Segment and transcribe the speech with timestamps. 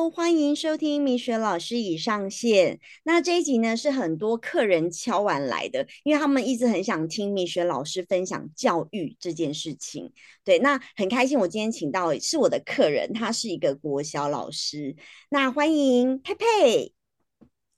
[0.00, 2.80] Hello，欢迎收听米雪老师已上线。
[3.02, 10.10] 那这一集呢是很多客人敲完来的，因为他们一直很想听米雪老师分享教育这件事情。
[10.42, 14.96] 对，那很开心，我今天请到是我的客人，他是一个国小老师。
[15.28, 16.94] 那欢迎佩佩。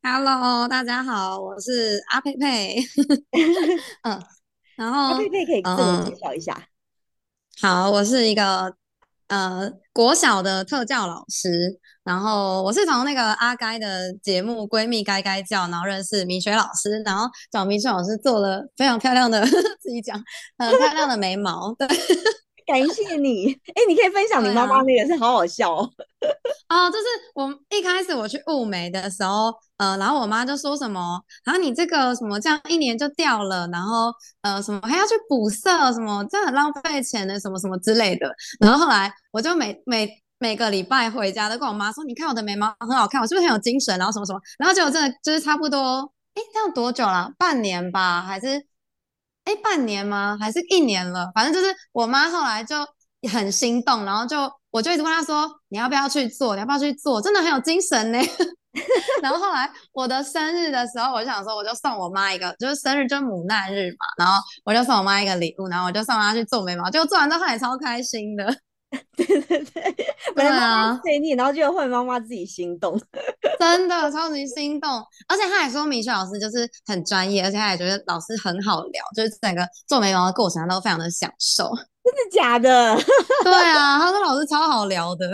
[0.01, 2.77] Hello，大家好，我是阿佩佩。
[4.03, 4.23] 嗯，
[4.77, 6.69] 然后阿佩佩可以自我介绍一下。
[7.61, 8.77] 好，我是一个。
[9.29, 19.45] 呃，国小的特教老师，然后我是从那个阿该的节目《闺蜜该该叫》，然后认识米雪老师，然后找米雪老师做了非常漂亮的，
[19.81, 20.17] 自己讲
[20.59, 21.89] 很漂亮的眉毛，对。
[22.65, 25.91] 感谢你，哎，你可以分享你妈妈那个是好好笑哦。
[26.71, 34.13] 哦，就是我一开始我去雾眉的时候，呃，然后我妈就说什么，然后你这个什么这样一年就掉了，然后
[34.43, 38.33] 呃什么还要去补色，什么这很浪费钱的，什么什么之类的。
[38.61, 43.97] 然后后来我就每每每个礼拜回家都跟我妈说，你看我的眉毛很好看，我是不是很有精神？
[43.97, 46.01] 然后什么什么，然后结果真的就是差不多，
[46.35, 47.31] 哎，这样多久了？
[47.39, 48.67] 半年吧，还是？
[49.45, 50.37] 哎，半年吗？
[50.41, 51.31] 还是一年了？
[51.33, 52.75] 反正就是我妈后来就
[53.31, 56.57] 很心动，然后就我就一直问她说：“你要不要去做？
[56.57, 57.23] 你要不要去做？
[57.23, 58.19] 真的很有精神呢。
[59.23, 68.53] ”然后后来我的生日的时候，我就想说，我就送我妈一个，就是生日就是母难日嘛，然后我就送我妈一个礼物，然后我就送她去做眉毛，结果做完之后她也超开心的。
[69.17, 69.95] 对对对，
[70.35, 72.99] 本来妈妈催你，然后就会妈妈自己心动，
[73.59, 74.91] 真的超级心动。
[75.29, 81.71] 而且他还说米雪老师就是很专业，而且他也觉得老师很好聊，就是整个做眉毛的过程他都非常的享受。
[82.05, 82.97] 真的假的？
[83.45, 85.27] 对啊，他说老师超好聊的。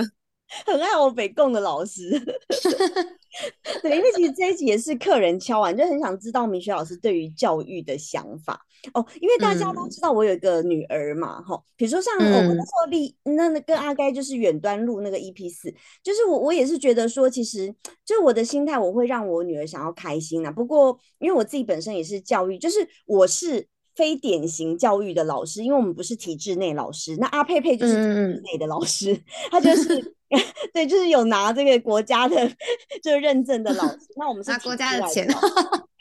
[0.65, 2.09] 很爱我北贡的老师，
[3.83, 8.61] 对，因为其实这一集也是客人敲完，就很想知道明雪老师对于教育的想法
[8.95, 9.05] 哦。
[9.21, 20.51] 因为大家都知道我有一个女儿嘛，哈，比如说像我们那时候立那那跟阿该就是远端录那个 EP 四，就是我我也是觉得说，其实就我的心态，我会让我女儿想要开心啊。
[20.51, 23.69] 不过因为我自己本身也是教育，就是我是。
[23.95, 27.17] 非典型教育的老师，因为我们不是体制内老师。
[27.17, 29.21] 那阿佩佩就是体制内的老师，
[29.51, 30.15] 他就是
[30.73, 32.37] 对，就是有拿这个国家的
[33.03, 34.01] 就是认证的老师。
[34.17, 35.27] 那我们是拿国家的钱。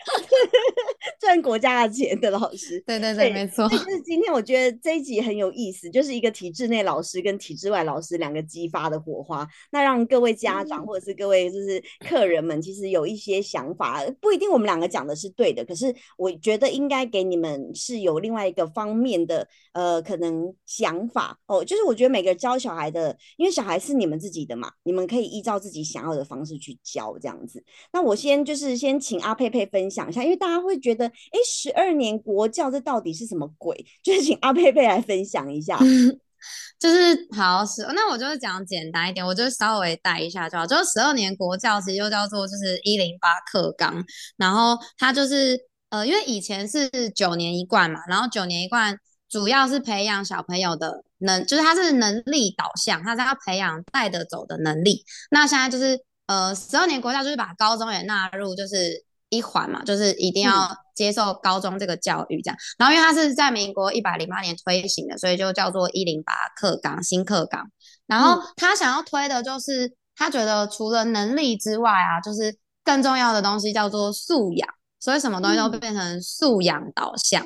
[1.20, 3.68] 赚国家的钱的老师，对对对，没错。
[3.70, 27.64] 就是今天我觉得这一集很有意思，就是一个体制内老师跟体制外老师两个激发的火花，那让各位家长或者是各位就是客人们，其实有一些想法，不一定我们两个讲的是对的，可是我觉得应该给你们是有另外一个方面的呃可能想法哦，就是我觉得每个教小孩的，因为小孩是你们自己的嘛，你们可以依照自己想要的方式去教这样子。
[27.92, 29.97] 那我先就是先请阿佩佩分享。
[29.98, 33.76] 讲一下，因为大家会觉得，哎，十二年国教这到底是什么鬼？
[34.04, 35.80] 就是请阿佩佩来分享一下。
[36.78, 40.68] 就是好是，那我就是讲简单一点，我就稍微带一下就好。
[40.68, 44.06] 就是十二年国教其实就叫做就是一零八课纲，
[44.38, 45.60] 然后它就是
[45.90, 48.96] 呃，因为以前是九年一贯嘛，然后九年一贯
[49.28, 55.04] 主要是培养小朋友的能，就是它是能力导向，它是要培养带得走的能力。
[55.32, 59.07] 那现在就是呃，十二年国教就是把高中也纳入，就是。
[59.30, 62.58] 一环嘛，就是一定要接受高中这个教育，这样。
[62.78, 67.70] 然后因为它是在民国一百零八年推行的，所以就叫做一零八课纲新课纲。
[68.06, 77.46] 然后他想要推的就是，他觉得除了能力之外啊，就是更重要的东西叫做素养，所以什么东西都变成素养导向。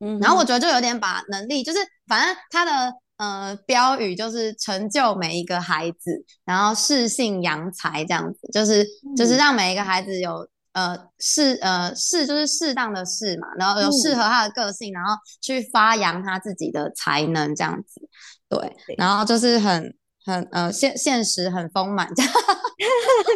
[0.00, 10.46] 嗯，然后我觉得就有点把能力，就是反正他的呃标语就是成就每一个孩子，然后适性扬才这样子，就是就是让每一个孩子有。
[10.76, 18.02] 呃，适呃适就是适当的适嘛，然后有适合他的个性，然后去发扬他自己的才能这样子，
[18.46, 22.32] 对，然后就是很很呃现现实很丰满这样，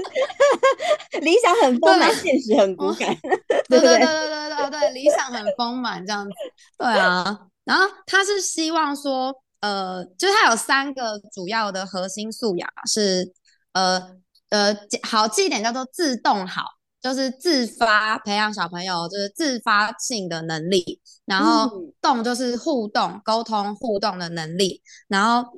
[1.22, 3.16] 理想很丰满，现实很骨感，
[3.70, 6.32] 对对对对对对对，理想很丰满这样子，
[6.76, 13.32] 对啊，然后他是希望说，呃，就是他有三个主要的核心素养是，
[13.72, 14.10] 呃
[14.50, 16.64] 呃好记一点叫做自动好。
[17.00, 21.70] 就是自发培养小朋友，就是自发性的能力，然后
[22.00, 25.50] 动就是互动、沟通、互动的能力，然后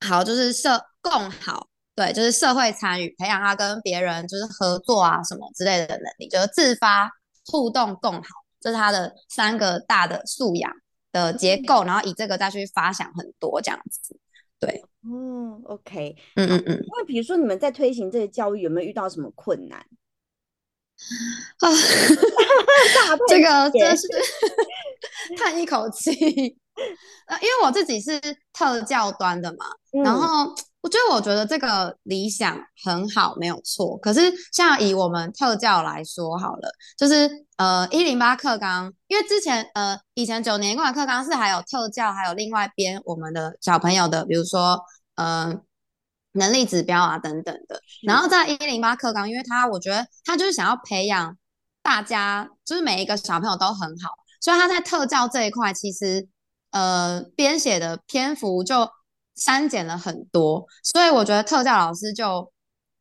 [0.00, 7.10] 好就是社共好，对，就是社会参与，培养他跟别人就是合作啊什么之类的能力，就是自发
[7.46, 8.28] 互动共好，
[8.60, 10.72] 这是他的三个大的素养
[11.12, 14.18] 的结构，然后以这个再去发想很多这样子，
[14.58, 19.86] 对，嗯，OK，嗯嗯嗯，那比如说你们在推行这个教育，有没有遇到什么困难？
[21.60, 21.68] 啊，
[23.28, 24.06] 这个真是
[25.38, 26.56] 叹一口气。
[27.26, 28.20] 呃，因为我自己是
[28.52, 29.64] 特教端的嘛，
[30.04, 33.96] 然后我觉得，我觉得这个理想很好，没有错。
[33.96, 44.78] 可是，像以我们特教来说好了，就是呃一零八课纲，因为之前呃以前九年贯课纲是还有特教，还有另外编我们的小朋友的，比如说
[45.16, 45.52] 呃
[46.36, 47.80] 能力指标啊等等的。
[48.06, 51.36] 然后在一零八课纲，因为他我觉得他就是想要培养
[51.82, 54.10] 大家，就是每一个小朋友都很好，
[54.40, 56.28] 所以他在特教这一块其实
[56.70, 58.88] 呃编写的篇幅就。
[59.38, 62.50] 删减了很多，所以我觉得特教老师就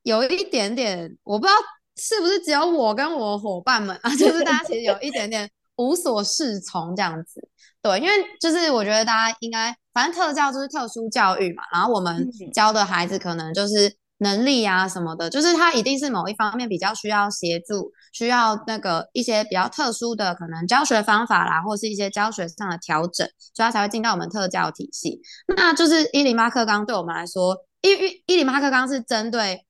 [0.03, 1.57] 有一点点，我不知道
[1.95, 7.47] 是不是只有我跟我伙伴们啊，就是大家其实有一点点无所适从这样子。
[7.81, 8.11] 对，因为
[8.41, 13.97] 就是我觉得大家应该，反正特教就是特殊教育嘛，然后我们教的孩子可能就是。
[14.19, 25.19] 能力啊什么的，就是他一定是某一方面比较需要协助，需要那个一些比较特殊的可能教学方法啦，或是一些教学上的调整，所以他才会进到我们特教体系。
[25.57, 29.65] 那就是一零八课纲对我们来说，一一一零八课纲是针对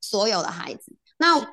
[0.00, 1.44] 所有的孩子，那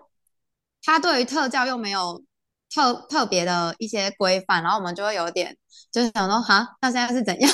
[0.84, 2.24] 他对于特教又没有
[2.72, 5.58] 特特别的一些规范，然后我们就会有点
[5.92, 7.52] 就是想说，哈，那现在是怎样？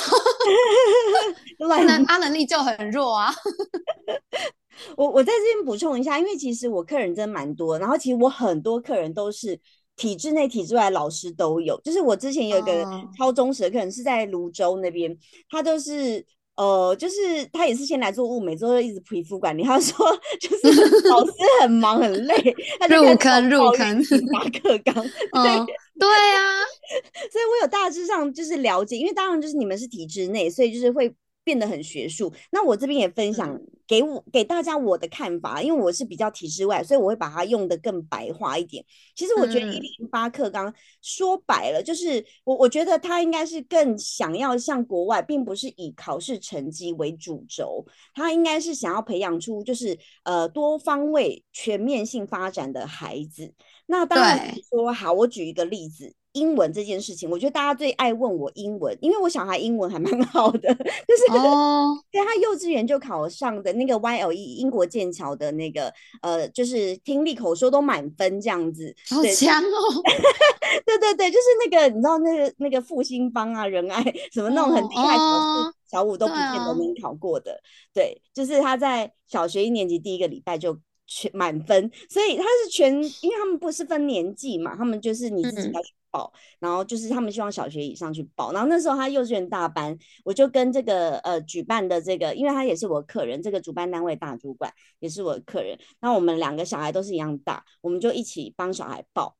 [1.68, 3.32] 他能阿能力就很弱啊。
[4.96, 9.58] 我我在这边补充一下，因为其实我客人真蛮多，然后其实我很多客人都是
[9.96, 11.80] 体制内、体制外老师都有。
[11.80, 12.84] 就是我之前有一个
[13.16, 15.16] 超忠实的客人是在泸州那边，
[15.50, 16.24] 他都是
[16.58, 17.14] 呃，就是
[17.52, 19.62] 他也是先来做物美，之后一直皮肤管理。
[19.62, 19.96] 他说
[20.40, 22.34] 就是 老师很忙很累
[22.80, 23.96] 他，入坑入坑
[24.32, 26.60] 马克刚，对对啊，
[27.30, 31.14] 所以我有大致上就是了解，因为当然就是你们是体制内，所以就是会。
[31.48, 38.84] 变得很学术，那我这边也分享给我给大家我的看法，因为我是比较体制外，所以我会把它用的更白话一点。
[39.14, 53.54] 其实我觉得一零八课纲说白了，就是我我觉得他应该是更想要像国外，并不是以考试成绩为主轴，他应该是想要培养出就是呃多方位全面性发展的孩子。
[53.86, 56.14] 那当然说好，我举一个例子。
[56.32, 65.92] 英文这件事情，我觉得大家最爱问我英文，因为我小孩英文还蛮 好的，就是哦，对他幼稚园就考上的那个 YLE 英国剑桥的那个
[66.22, 70.02] 呃，就是听力口说都满分这样子，好强哦！
[70.84, 74.02] 对对对，就是那个你知道那个那个复兴帮啊、仁爱
[74.32, 77.60] 什么那种很厉害小五小五都不见得能考过的，
[77.92, 80.78] 对，就是他在小学一年级第一个礼拜就。
[81.08, 94.70] 全满分，所以他是全，因为他们不是分年纪嘛，他们就是你自己要去报，然后就是他们希望小学以上去报，然后那时候他幼稚园大班，我就跟这个呃举办的这个，因为他也是我客人，这个主办单位大主管
[95.00, 99.37] 也是我的客人，那我们两个小孩都是一样大，我们就一起帮小孩报。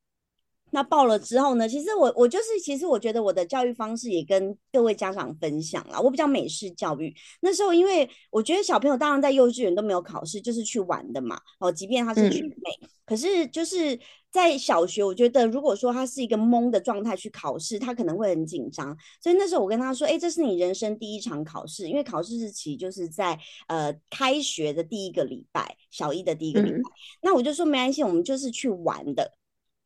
[0.70, 1.69] 那报了之后呢？
[1.69, 6.00] 其实我我就是，其实我觉得我的教育方式也跟各位家长分享了。
[6.00, 11.41] 我比较美式教育，那时候因为我觉得小朋友当然在幼稚园都没有考试，就是去玩的嘛。
[11.59, 13.99] 哦，即便他是去美，可是就是
[14.31, 18.97] 在小学，我觉得如果说他是一个懵的状态去考试，他可能会很紧张。
[19.23, 23.38] 所以那时候我跟他说：“哎，这是你人生第一场考试，因为考试日期就是在
[23.69, 26.79] 呃开学的第一个礼拜，小一的第一个礼拜。
[27.23, 29.32] 那我就说没关系，我们就是去玩的。”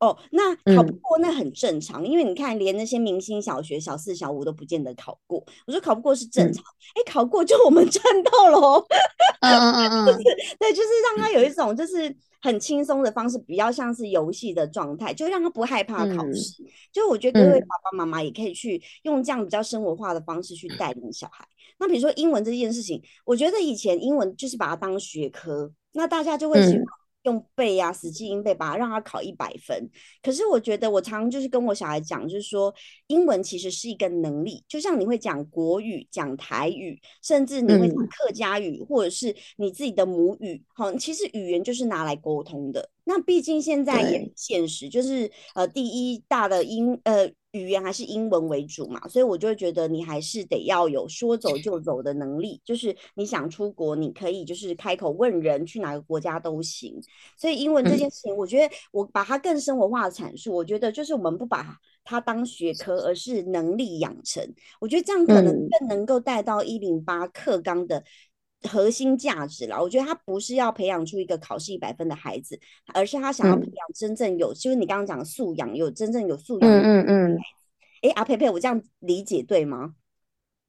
[0.03, 5.39] 哦，那考不过那很正常，因为你看，连那些明星小学小四、小五都不见得考过。
[5.65, 6.65] 我说考不过是正常，
[6.97, 8.85] 哎，考过就我们赚到了。
[9.43, 10.19] 嗯嗯嗯 嗯，
[10.59, 16.65] 对，就是让他有一种就是很轻松的方式，比较像是游戏的状态，就让他不害怕考试。
[16.93, 21.47] 就我觉得各位爸爸妈妈也可以去用这样比较生活化的方式去带领小孩。
[21.79, 26.85] 那比如说英文这件事情，我觉得以前英文就是把它当学科，那大家就会喜欢。
[27.25, 29.91] 用背啊，死记硬背，把它让他考一百分。
[30.23, 32.75] 可是我觉得，我常常就是跟我小孩讲，就是说，
[33.07, 40.63] 英文其实是一个能力，就像你会讲国语、讲台语，甚至你会讲客家语，或者是你自己的母语。
[40.75, 42.92] 好，其实语言就是拿来沟通的。
[43.05, 47.31] 那毕竟现在也现实，就是呃，第一大的英呃。
[47.53, 56.99] 语言还是英文为主嘛，所以我就会觉得你还是得要有说走就走的能力，就是你想出国，你可以就是开口问人去哪个国家都行。
[57.37, 64.43] 所以英文这件事情，我觉得我把它更生活化的阐述，我觉得就是我们不把它当学科，而是能力养成。
[64.81, 68.03] 我觉得这样可能更能够带到一零八课纲的。
[68.69, 72.59] 核心价值了，我觉得他不是要培养出一个考试一百分的孩子，
[72.95, 76.71] 而是他想要培养真正有，就是你刚刚讲的素养，有真正有素养。
[76.71, 77.39] 嗯嗯嗯。
[78.03, 79.95] 哎，阿佩佩，我这样理解对吗？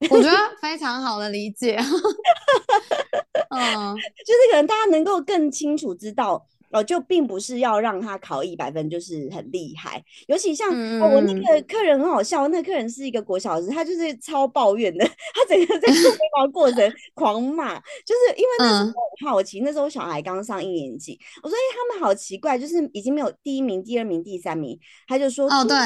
[0.10, 1.78] 我觉得非常好的理解。
[3.50, 3.96] 嗯，
[4.26, 6.46] 就是可能大家能够更清楚知道。
[6.74, 10.04] 哦，就并不是要让他考一百分就是很厉害。
[10.28, 25.78] 尤其像哦，我那个客人很好笑，那个客人是一个国小老师，他就是超抱怨的， 他整个在做眉毛过程 狂骂，就是因为那时候我好奇，那时候小孩刚上一年级，我说哎，他们好奇怪，就是已经没有第一名、第二名、第三名，他就说哦，对。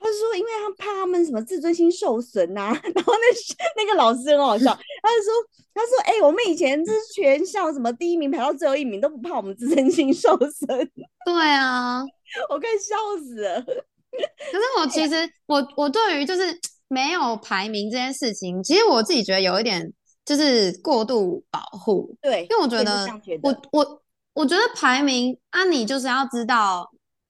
[0.00, 2.70] 他说：“因为他怕他们什么自尊心受损呐。
[2.94, 5.32] ”然后那那个老师很好笑，他就说
[5.74, 10.68] ：“他说，哎，我们以前就是全校什么第一名排到最后一名都不怕我们自尊心受损。
[11.26, 12.02] ”对啊，
[12.48, 13.60] 我快笑死了。
[13.62, 19.92] 可是我其实我我对于就是没有排名这件事情，其实我自己觉得有一点
[20.24, 22.16] 就是过度保护。
[22.22, 23.06] 对，因为我觉得
[23.42, 24.02] 我我
[24.32, 26.88] 我觉得排名啊，你就是要知道。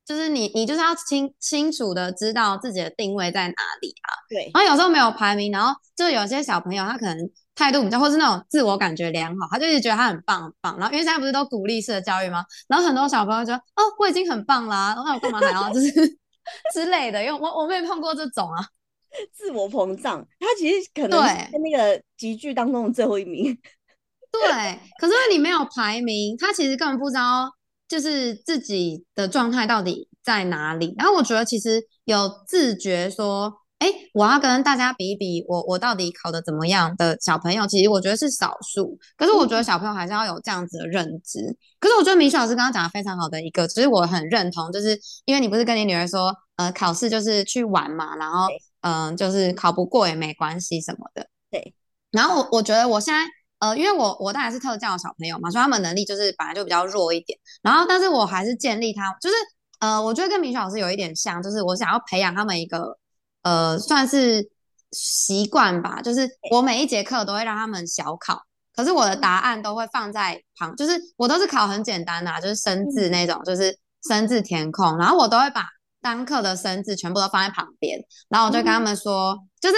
[0.08, 4.08] 就是你，你就是要清清楚的知道自己的定位在哪里啊。
[4.26, 4.50] 对。
[4.54, 10.78] 然后有时候没有排名，然后就有些小朋友他可能态度比较，或是那种自我感觉良好，他就一直觉得他很棒很棒。
[10.78, 12.42] 然后因为现在不是都鼓励式的教育吗？
[12.68, 15.90] 然后很多小朋友就哦，我已经很棒啦，那我干嘛还要就是
[16.72, 17.22] 之类的？
[17.22, 18.64] 因为我我没有碰过这种啊，
[19.36, 20.26] 自我膨胀。
[20.40, 23.54] 他其实可能在那个集聚当中的最后一名。
[24.32, 24.78] 对。
[24.98, 27.52] 可是你没有排名，他其实根本不知道。
[27.88, 30.94] 就是自己的状态到底在哪里？
[30.98, 38.98] 然后我觉得其实有自觉说，哎，我要跟大家比一比，我我到底考的怎么样的小朋友，其实我觉得是少数。
[39.16, 41.56] 可是我觉得小朋友还是要有这样子的认知。
[41.80, 48.48] 可是我觉得米雪老师刚刚讲的非常好的一个，其实我很认同，就是因为你不是跟你女儿说，呃，考试就是去玩嘛，然后
[48.82, 51.26] 嗯，就是考不过也没关系什么的。
[51.50, 51.74] 对。
[52.10, 53.20] 然后我我觉得我现在。
[53.60, 57.36] 呃，因为我我当然是特教小朋友嘛，所以他们能力就是本来就比较弱一点。
[57.60, 59.34] 然后，但是我还是建立他，就是
[59.80, 62.96] 呃，我觉得跟明雪老师有一点像，就是我想要培养他们一个
[63.42, 64.48] 呃，算是
[64.92, 66.00] 习惯吧。
[66.00, 68.40] 就是我每一节课都会让他们小考，
[68.76, 75.66] 可是我的答案都会放在旁，就是我都是考很简单的，就是生字那种，就是生字填空，然后我都会把
[76.00, 77.98] 单课的生字全部都放在旁边，
[78.28, 79.76] 然后我就跟他们说，就是。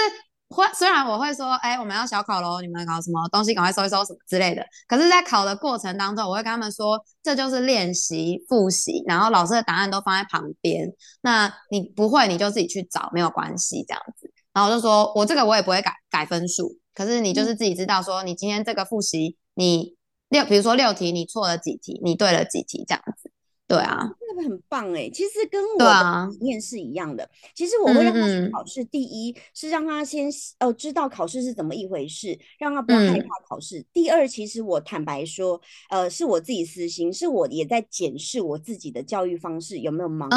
[0.55, 4.65] 会虽然我会说，哎，我们要小考喽，你们搞什么东西，赶快收一收什么之类的。
[4.87, 10.91] 可是，在考的过程当中，我会跟他们说，这就是练习复习，然后老师的答案都放在旁边。
[11.21, 14.31] 那你不会，你就自己去找，没有关系，这样子。
[14.53, 19.95] 然后我就说我这个我也不会改改分数，可是你就是自己知道，说你今天这个复习，你
[20.29, 23.31] 六，比如说六题，你错了几题，你对了几题，这样子。
[23.67, 24.09] 对啊，
[24.41, 27.29] 那个很棒哎，其实跟我的理念是一样的。
[27.53, 30.29] 其实我会让他去考试，第一是让他先
[30.59, 33.85] 呃知道考试是怎么一回事，让他不要害怕考试。
[33.93, 40.29] 第二，其实我坦白说，呃，是我自己私心，是我也在检视我自己的教育方式有没有盲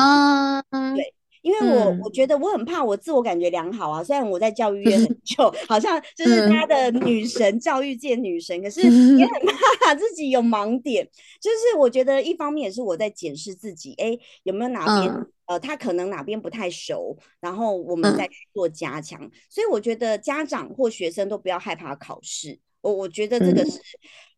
[0.70, 0.94] 点。
[0.96, 1.14] 对。
[1.44, 8.88] 因为我我觉得我很怕我自我感觉良好啊，虽然我在教育业很 久，好像就是他的女神，教育界女神，可是也
[9.28, 9.46] 很
[9.78, 11.06] 怕自己有盲点。
[11.38, 19.20] 就是我觉得一方面也是我在检视自己，哎，有没有哪边呃，他可能哪边不太熟，然后我们再去做加强。
[19.50, 23.78] 所以我觉得家长或学生都不要害怕考试，我我觉得这个是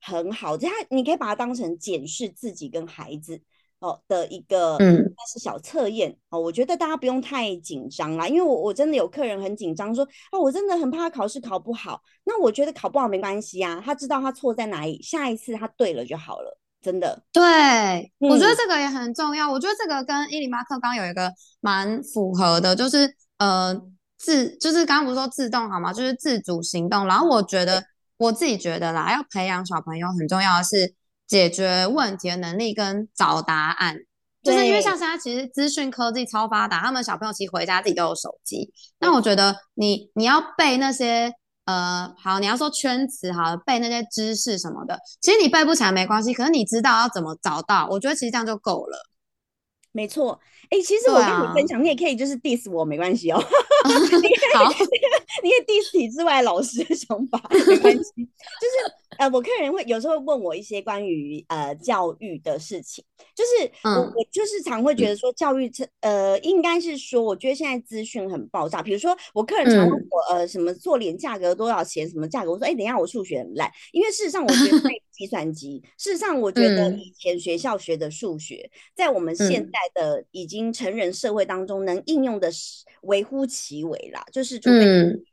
[0.01, 3.41] 很好，他你可以把它当成检视自己跟孩子。
[3.81, 4.97] 哦的一个，嗯，
[5.33, 6.41] 是小测验哦。
[6.41, 12.01] 我觉得大家不用太紧张啦，因为我我真的有客人很紧张，说啊，我真的很怕考试考不好。
[12.25, 17.23] 那我觉得考不好没关系啊，他知道他错在哪里，下一次他对了就好了，真的。
[17.33, 19.51] 对，我觉得这个也很重要。
[19.51, 21.31] 我觉得这个跟伊里马克刚有一个
[21.61, 23.79] 蛮符合的，就是呃
[24.19, 25.93] 自，就是刚刚不是说自动好吗？
[25.93, 27.07] 就是自主行动。
[27.07, 27.85] 然后我觉得
[28.17, 30.95] 我自己觉得啦，要培养小朋友很重要的是。
[31.27, 33.97] 解决问题的能力跟找答案，
[34.43, 38.73] 就是因为像现在其实资讯科技超发达，他们小朋友其实回家自己都有手机。
[39.01, 41.33] 那我觉得你你要背那些
[41.65, 48.97] 呃好，你要说圈词好，背那些知识什么的，其实你背不起来没关系，可是你知道要怎么找到，我觉得其实这样就够了。
[49.91, 53.41] 没错，哎，其实我跟你分享，你也可以就是 diss 我没关系哦。
[54.55, 54.69] 好，
[55.43, 84.85] 你可以 diss 体制外老师的想法没关系， 就是呃，我客人会有时候问我一些关于呃教育的事情，就是我我就是常会觉得说教育这呃应该是说，我觉得现在资讯很爆炸，比如说我客人常问我呃什么做脸价格多少钱什么价格，我说哎等一下我数学很烂，因为事实上我觉得 计算机，事实上我觉得以前学校学的数学，在我们现在的已经成人社会当中能应用的是微乎其微啦，就是除非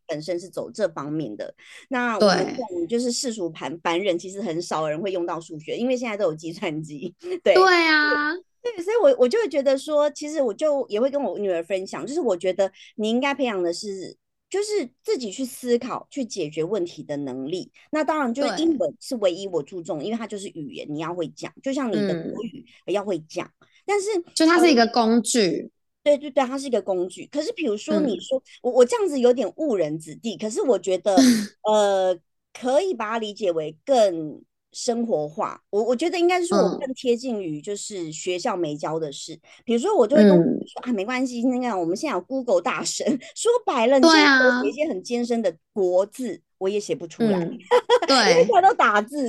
[0.08, 1.54] 本身是走这方面的。
[1.90, 7.14] 那我们就是世俗盘凡人，其实很少人会用到数学，因为现在都有计算机。
[7.20, 14.16] 对对啊，对，所以我我就会觉得说，其实我就也会跟我女儿分享，就是我觉得你应该培养的是。
[14.50, 17.72] 就是自己去思考、去解决问题的能力。
[17.90, 23.50] 那当然，就是英文是唯一我注重，因为它就是语言，你要会讲，就像你的嗯国语要会讲。
[23.84, 25.72] 但是就它是一个工具，
[26.04, 27.26] 对对对，它是一个工具。
[27.28, 31.16] 可是比如说，你嗯说、我我这样子有点误人子弟，可是我觉得
[31.64, 32.18] 呃，
[32.54, 34.42] 可以把它理解为更
[34.74, 35.64] 生活化。
[35.70, 39.40] 我我觉得应该是说我嗯更贴近于就是学校没教的事。
[39.64, 43.06] 比如说，我就会跟说、啊，没关系，那个我们现在有 Google 大神，
[43.36, 47.52] 说白了，你对现在给我啊写一些很艰深的国字，我也写不出来，嗯，
[48.10, 49.28] 因为对全都打字。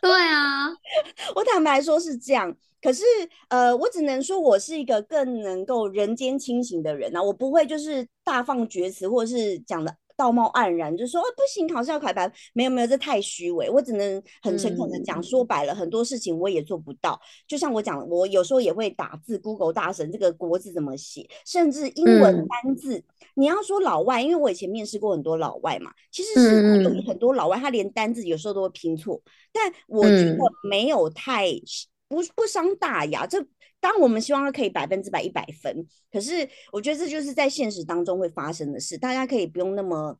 [0.00, 0.68] 对啊，
[1.34, 3.02] 我坦白说是这样，可是
[3.48, 13.68] 呃，我只能说我是一个更能够人间清醒的人啊，我不会就是大放厥词，或者是讲的道貌岸然，就说哦不行，考试要考一百分，没有没有，这太虚伪。
[13.70, 17.20] 我只能很诚恳的讲，嗯说白了，很多事情我也做不到。
[17.46, 23.02] 就像我讲，我有时候也会打字，Google 大神这个国字怎么写，甚至英文嗯单字。
[23.34, 29.20] 你要说老外，因为我以前面试过很多老外嘛，其实是有很多老外，他连单字有时候都会拼错。
[29.52, 30.38] 但我觉得嗯
[30.68, 31.46] 没有太
[32.08, 33.26] 不不伤大雅。
[33.26, 33.44] 这
[33.82, 40.16] 当然我们希望它可以百分之百一百分，可是我觉得这就是在现实当中会发生的事，大家可以不用那么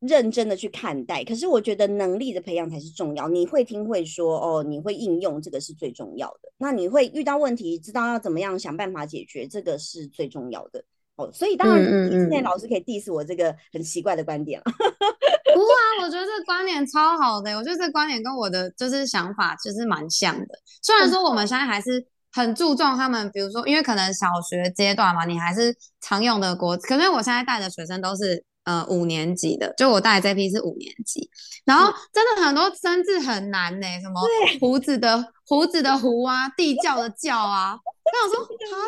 [0.00, 1.22] 认真的去看待。
[1.22, 6.52] 可是我觉得能力的培养才是重要，你会听会说哦，你会应用，这个是最重要的。
[6.58, 10.84] 那你会遇到问题，知道要怎么样想办法解决，这个是最重要的。
[11.16, 14.64] 哦，所以当然，现在嗯老师可以 diss 我这个很奇怪的观点了。
[15.54, 20.58] 不会啊，我觉得这个观点超好的，我觉得这个观点跟我的就是想法其实蛮像的。
[20.82, 22.04] 虽然说我们现在还是
[22.34, 31.30] 很注重他们，比如说，因为可能小学阶段嘛，你还是常用的国，可是我现在带的学生都是呃五年级的，就我带的这批是五年级，
[31.64, 34.20] 然后真的很多生字很难呢、什么
[34.60, 38.78] 胡子的胡子的胡啊，地窖的窖啊，我想说啊。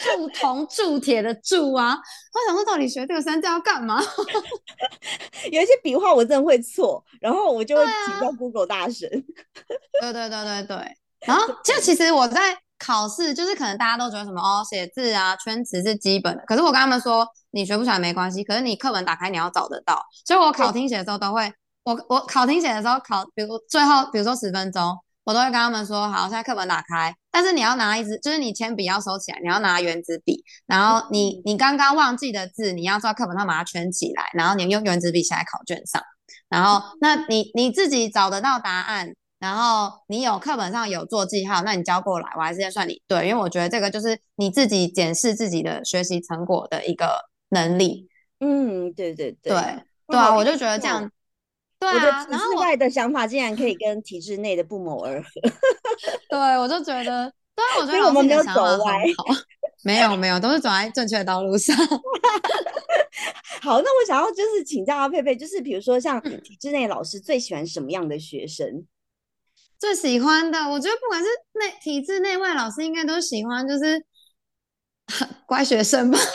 [0.00, 4.02] 铸铜铸铁的铸啊，我想说到底学这个生字要干嘛？
[5.52, 9.06] 有一些笔画我真的会错，然后我就会请教 Google 大神。
[10.00, 10.96] 对对对对对。
[11.26, 16.42] 然后就其实我在考试，就是可能大家都觉得什么哦，写字啊、圈词是基本的。
[16.46, 20.02] 可是我跟他们说，你学不出来没关系，可是你课本打开你要找得到。
[20.24, 21.52] 所以我考听写的时候都会，
[21.84, 36.02] 我我考听写的时候考，比如最后比如说十分钟，我都会跟他们说，好，现在课本打开，但是你要拿一支，就是你铅笔要收起来，你要拿圆珠笔，然后你你刚刚忘记的字，你要在课本上把它圈起来，然后你用圆珠笔写在考卷上。
[36.48, 48.06] 然后，那你你自己找得到答案，然后你有课本上有做记号，那你交过来，我还是要算你对，因为我觉得这个就是你自己检视自己的学习成果的一个能力。
[48.38, 51.10] 嗯，对对对，对对啊，我就觉得这样，
[51.78, 55.28] 对啊，体然后外的想法竟然可以跟体制内的不谋而合。
[56.28, 59.04] 对我就觉得，对啊，我觉得我们没有走歪
[59.82, 61.74] 没有没有，都是走在正确的道路上。
[63.62, 68.86] 好，那我想要就是请教阿佩佩，就是比如说像嗯体制内老师最喜欢什么样的学生？
[69.80, 74.04] 最喜欢的，我觉得不管是内体制内外老师，应该都喜欢，就是
[75.46, 76.18] 乖学生吧。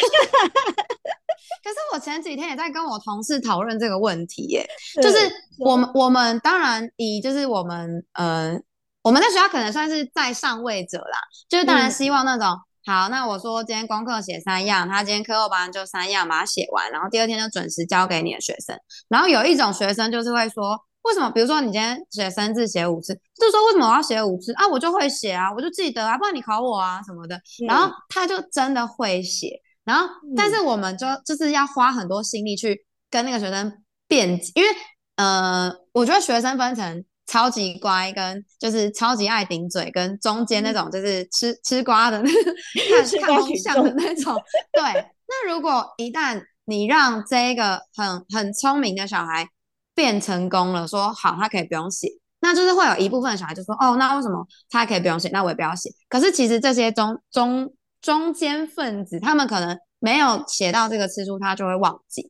[1.63, 4.67] 可是我前几天也在跟我同事讨论这个问题耶，
[5.01, 5.17] 就是
[5.60, 8.60] 我们我们当然以就是我们呃
[9.01, 12.47] 我们在学校可能算是在上位者啦，就是当然嗯希望那种、
[12.86, 18.75] 好，那我说今天功课写三样，他今天课后班就三样把它写完，然后第二天就准时交给你的学生。
[19.08, 21.29] 然后有一种学生就是会说，为什么？
[21.29, 24.67] 比如说你今天写生字写五次，就说为什么我要写五次啊？
[24.67, 27.39] 我就会写啊，我就记得啊，不然你考我啊什么的。
[27.67, 33.71] 然后他就真的会写，然后但是我们就就是要花很多心力去跟那个学生
[34.07, 34.69] 辩解，因为
[35.17, 42.51] 呃，我觉得学生分成超级乖跟就是超级爱顶嘴，跟中间那种就是吃吃瓜的那个
[42.89, 44.35] 看看风瓜群众向的那种。
[44.73, 44.81] 对，
[45.27, 49.47] 那如果一旦你让这一个很很聪明的小孩
[49.95, 52.10] 变成功了，说好他可以不用写，
[52.41, 55.89] 那就是会有一部分的小孩就说哦，那为什么他可以不用写，那我也不要写？
[56.10, 62.29] 可是其实这些中中中间分子，他们可能没有写到这个次数，他就会忘记。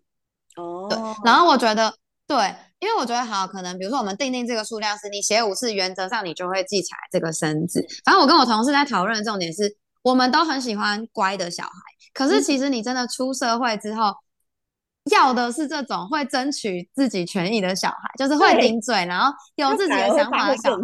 [0.56, 1.92] 哦，对，然后我觉得
[2.28, 7.84] 对，因为我觉得好，可能比如说我们定定这个数量是，你写五次，原则上你就会记起来这个生字。
[8.06, 11.72] 反正我跟我同事在讨论的重点是，我们都很喜欢乖的小孩，
[12.14, 14.14] 可是其实你真的出社会之后。
[15.12, 20.80] 要的是这种会争取自己权益的小孩，就是会顶嘴，然后有自己的想法的小孩。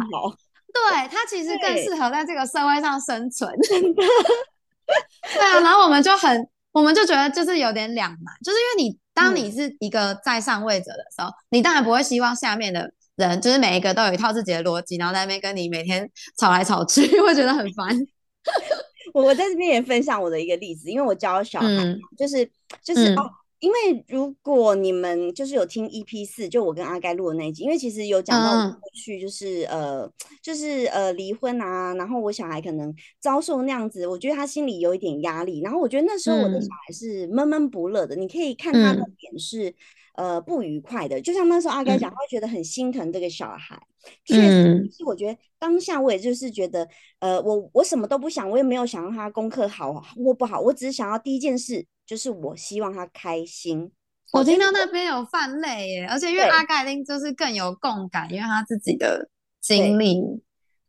[0.72, 3.52] 对他其实更适合在这个社会上生存。
[3.60, 16.08] 对啊，然后我们就很，我们就觉得就是有点两难，就是因为你当你是一个在上位者的时候，嗯、你当然不会希望下面的人就是每一个都有一套自己的逻辑，然后在那边跟你每天
[16.38, 17.88] 吵来吵去， 会觉得很烦。
[19.12, 22.50] 我我在这边也分享我的一个例子，因为我教小孩，嗯、就是
[22.82, 23.30] 就是、嗯、哦，
[23.62, 30.10] 因为如果你们就是有听 EP 四，就我跟阿盖录的那一集，因为其实有讲到过去就是呃，
[30.42, 39.72] 就是呃离婚啊，然后我小孩可能遭受那样子，我觉得他心里有一点压力，然后我觉得那时候我的小孩是闷闷不乐的，你可以看他的脸是
[40.16, 43.80] 呃不愉快的，就像那时候阿盖讲，他会觉得很心疼这个小孩。
[44.24, 46.88] 确实，是我觉得当下我也就是觉得，
[47.20, 53.90] 呃，我我什么都不想，我也没有想让他功课好或不好，我只是想要第一件事就是我希望他开心。
[54.34, 59.30] 我听到那边有泛泪耶，而且因为阿盖丁就是更有共感，因为他自己的
[59.62, 60.20] 经历。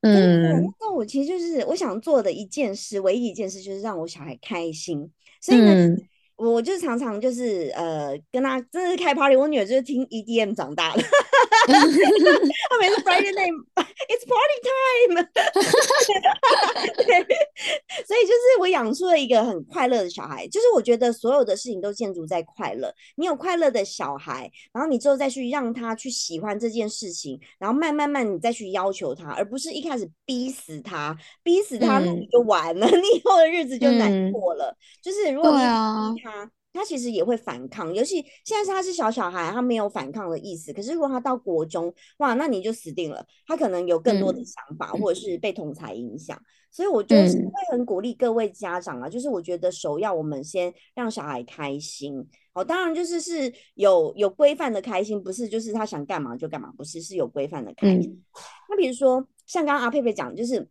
[0.02, 5.10] 嗯，那我其实就是我想做的一件事，唯一一件事就是让我小孩开心。
[5.40, 5.96] 所以呢。
[6.52, 11.02] 我就常常就是呃跟他真的是开 party，我女儿就是听 EDM 长大的，
[11.68, 15.24] 她每次 Friday night，it's party time，
[16.98, 17.20] 对，
[18.06, 35.58] 所以就是我养出了一个很快乐的小孩，就是我觉得所有的事情都建筑在快乐，你有快乐的小孩，然后你之后再去让他去喜欢这件事情，然后慢慢慢你再去要求他，而不是一开始逼死他，逼死他那你就完了，你以后的日子就难过了，就是如果你
[36.16, 36.33] 逼他。
[36.34, 40.74] 他他其实也会反抗，尤其现在是他是小小孩，他没有反抗的意思。
[40.74, 43.24] 可是如果他到国中，哇，那你就死定了。
[43.46, 46.36] 他可能有更多的想法，或者是被同才影响。
[46.72, 52.28] 所以我就是会很鼓励各位家长啊，就是我觉得首要我们先让小孩开心。
[52.54, 58.24] 好，当然就是是有有规范的开心，不是就是他想干嘛就干嘛，不是是有规范的开心。
[58.68, 60.68] 那比如说像刚刚阿佩佩讲，就是。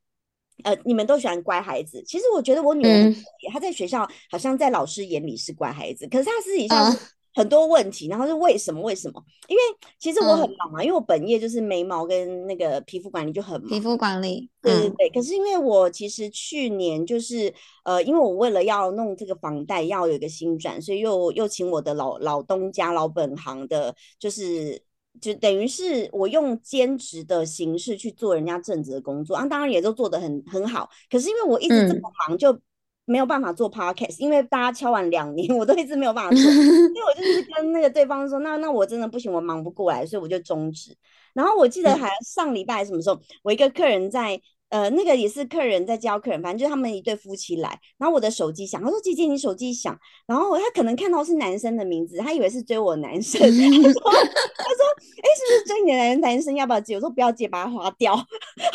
[0.64, 2.02] 呃，你们都喜欢乖孩子。
[2.06, 3.14] 其实我觉得我女儿，
[3.52, 6.96] 她在学校好像在老师眼里是乖孩子，可是她私底下
[7.34, 8.08] 很多问题。
[8.08, 8.80] 然后是为什么？
[8.82, 9.22] 为什么？
[9.48, 9.62] 因为
[9.98, 13.70] 其实我很忙嘛，因为我本业就是眉毛跟那个皮肤管理就很忙。
[13.70, 15.10] 皮肤管理，对对对。
[15.10, 17.52] 可是因为我其实去年就是
[17.84, 24.82] 呃，因为我为了要弄这个房贷要有一个新转，所以又又请我的老老东家老本行的，就是。
[25.20, 30.88] 就等于是我用兼职的形式去做人家正职的工作，啊，当然也都做得很很好。
[31.10, 32.58] 可是因为我一直这么忙，就
[33.04, 34.16] 没有办法做 podcast。
[34.18, 36.38] 因为大家敲完两年， 我都一直没有办法做。
[36.40, 40.96] 因为我就是跟那个对方说，那那我真的不行，我忙不过来，所以我就终止。
[41.34, 44.40] 然后我记得还上礼拜什么时候，我一个客人在。
[44.72, 49.94] 呃，那个也是客人在教客人，反正就是他们一对夫妻来，然后我的手机响，他说：“姐姐，你手机响。”
[50.26, 54.82] 然后他可能看到是男生的名字，他以为是追我男生， 他说：“他说，
[55.20, 56.56] 哎，是不是追你的男男生？
[56.56, 58.16] 要不要接？”我说：“不要接，把它划掉。”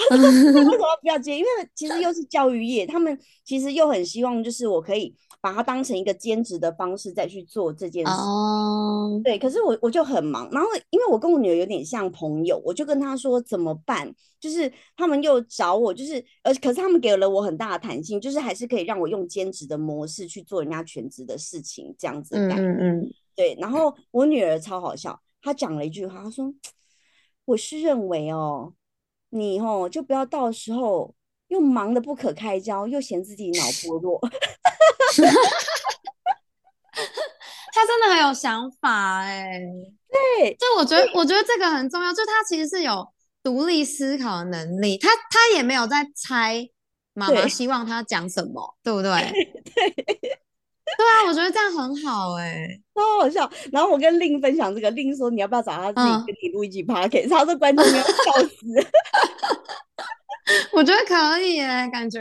[0.10, 1.36] 他说：“为什么不要接？
[1.36, 9.38] 因为其实又是教育业，他们其实又很希望就是我可以。”把它当成一个兼职的方式再去做这件事，哦，对。
[9.38, 14.12] 可是我我就很忙，然后因为我跟我女儿有点像朋友，我就跟她说怎么办？
[14.40, 22.36] 就是他们又找我，就是呃，可是他们给了我很大的弹性，就是还是可以让我用兼职的模式去做人家全职的事情，这样子。
[22.38, 23.14] 嗯嗯嗯。
[23.36, 26.54] 对，然后我女儿超好笑，她讲了一句话，她说
[27.46, 28.74] ：“我是认为哦，
[29.30, 31.14] 你哦就不要到时候
[31.50, 34.20] 又忙得不可开交，又嫌自己脑波弱。
[37.74, 39.62] ”他真的很有想法哎，
[40.42, 43.08] 对，就我觉得，我觉得这个很重要，就他其实是有
[43.48, 46.68] 独立思考的能力，他他也没有在猜
[47.14, 49.10] 妈妈希望他讲什么，对不对？
[49.74, 50.36] 对，对
[51.08, 53.50] 啊，我觉得这样很好哎，超好笑。
[53.72, 58.04] 然后我跟令分享这个，令说你要不要找他自己跟你录一集 p o d c 他说观众要笑
[58.50, 58.66] 死。
[60.76, 62.20] 我觉得可以哎，感觉。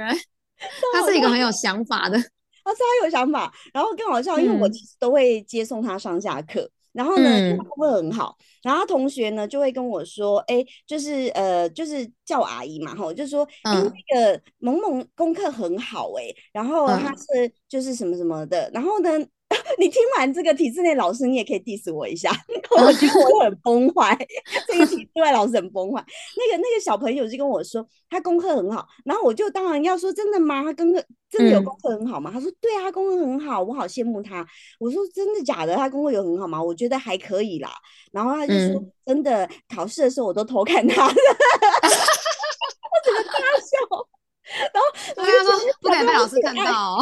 [0.94, 2.16] 他是一个很有想法的，
[2.62, 19.10] 他是他有想法，然后更好笑，因为我其实都会接送他上下课，然后呢，他会很好，然后同学呢就会跟我说，哎，就是呃，就是叫阿姨嘛，哈，就说，哎，那个萌萌功课很好，哎，然后他是就是什么什么的，然后呢。
[19.78, 22.30] 你听完这个体制内老师，你也可以 diss 我一下。
[22.70, 24.16] 我觉得我很 崩坏，
[24.66, 26.04] 这个体制外老师很崩坏。
[26.36, 30.64] 那个那个小朋友就跟我说，他功课很好，然后我就当然要说，真的吗？
[30.64, 32.30] 他功课真的有功课很好吗？
[32.32, 34.44] 他说，对啊，他功课很好，我好羡慕他。
[34.80, 35.76] 我说，真的假的？
[35.76, 36.60] 他功课有很好吗？
[36.60, 37.70] 我觉得还可以啦。
[38.12, 41.12] 然后他就说，真的，考试的时候我都偷看他，我
[43.04, 43.76] 整个大笑。
[44.72, 46.98] 然后他说，不敢被老师看到。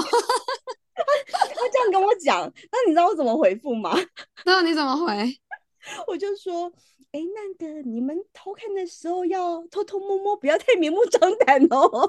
[1.30, 3.96] 他这样跟我讲，那你知道我怎么回复吗？
[4.46, 5.38] 那你怎么回？
[6.06, 6.72] 我就说，
[7.12, 12.08] 哎，那个你们偷看的时候要偷偷摸摸，不要太明目张胆哦。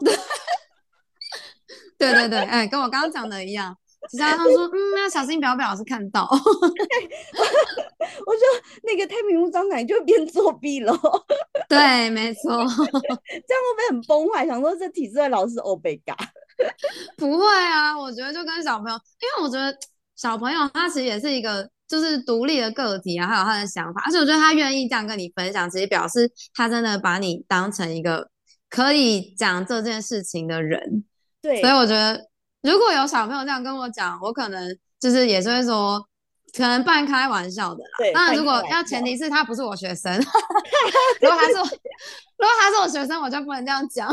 [1.97, 3.75] 对对对，哎，跟我刚刚讲的一样。
[4.07, 6.29] 其他他说，嗯，那小心不要被老师看到。
[6.31, 6.71] 我说
[8.83, 10.95] 那个太明目张胆就变作弊了。
[11.67, 12.51] 对，没错。
[12.51, 12.75] 这样会不
[13.77, 14.45] 会很崩坏？
[14.45, 16.15] 想说这体制外老师欧贝嘎。
[17.17, 19.75] 不会啊，我觉得就跟小朋友，因为我觉得
[20.15, 28.29] 小朋友他其实也是一个就是独立的个体啊，还有他的想法，而且我觉得他愿意这样跟你分享，其实表示他真的把你当成一个
[28.69, 31.03] 可以讲这件事情的人。
[31.41, 32.27] 对，所以我觉得
[32.63, 36.03] 如果有小朋友这样跟我讲，我可能就是也是会说，
[36.57, 37.89] 可能半开玩笑的啦。
[37.99, 40.17] 对当然如果要前提是他不是我学生，
[41.21, 41.63] 如果他是我，
[42.37, 44.11] 如果他是我学生，我就不能这样讲。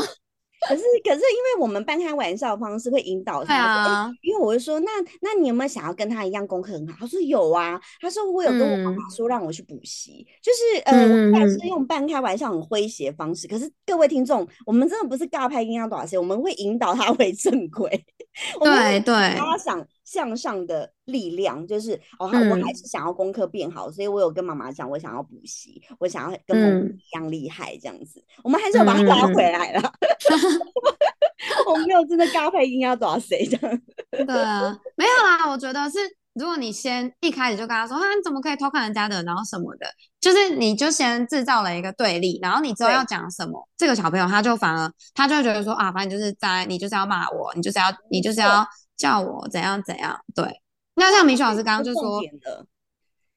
[0.67, 6.95] 可是可是因为我们半开玩笑的方式会引导他因为我会说，那那你有没有想要跟他一样功课很好？
[6.99, 9.11] 他说有啊，他说我有跟我妈妈嗯。
[9.11, 11.57] 说让我去补习，就是呃，我虽然是。
[11.67, 17.89] 用半开玩笑很诙谐的方式，可是各位听众，我们真的不是尬拍硬要多少钱，我们会引导他 回正轨，
[18.61, 22.75] 对对，加上向上的力量，就是哦，我还嗯。
[22.75, 26.97] 是想要功课变好，所以我有跟妈妈讲，我想要补习，我想要跟某某嗯。
[26.97, 29.35] 一样厉害这样子，我们还是要把他拉嗯嗯嗯。
[29.35, 29.93] 回来了。
[31.67, 33.81] 我没有真的搭配硬要多少谁这样。
[34.11, 35.97] 对啊，没有啦，我觉得是，
[36.33, 39.85] 如果你先一开始就跟他说，啊，你怎么可以偷看人家的，然后什么的，
[40.21, 48.65] 就是你就先制造了一个对立，然后你之后要讲什么，这个小朋友他就反而他就会觉得说啊，反正就是在你就是要骂我，你就是要你就是要
[48.97, 50.61] 叫我怎样怎样，对。
[50.95, 52.21] 那像米雪老师刚刚就重说，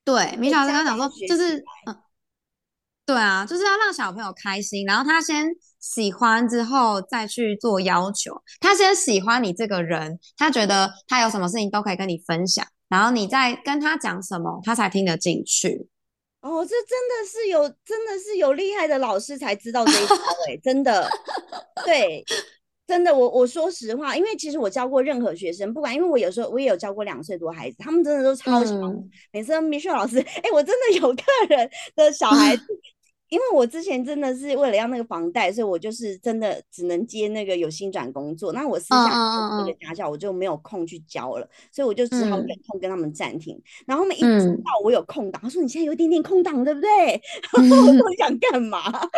[0.05, 1.97] 对，米雪老师刚刚讲说，就是嗯，
[3.07, 5.47] 对啊，就是要让小朋友开心，然后他先
[5.81, 8.43] 喜欢之后再去做要求。
[8.61, 15.89] 他先喜欢你这个人，他觉得他有什么事情都可以跟你分享，然后你再跟他讲什么，他才听得进去。
[16.43, 20.15] 哦，这真的是有，真的是有厉害的老师才知道这一招
[20.49, 21.09] 哎、真的，
[21.85, 22.25] 对，
[22.87, 32.63] 真的，我我说实话，因为其实我教过任何学生，不管，因为我有时候我也有教过两岁多孩子，他们真的都超小，嗯每次米雪老师，哎、我真的有客人的小孩 子。
[33.29, 38.53] 因为我之前真的是为了要那个房贷，所以我就是真的只能接那个有薪转工作。
[38.53, 43.61] 那我私下那个家教，我就没有空去教了，所以我就只好忍嗯痛跟他们暂停。
[43.85, 46.89] 然后他们一嗯知道我有空档，他说你现在有一点点空档，对不对？
[47.53, 48.81] 然 后我 说你想干嘛？
[48.81, 49.11] 他说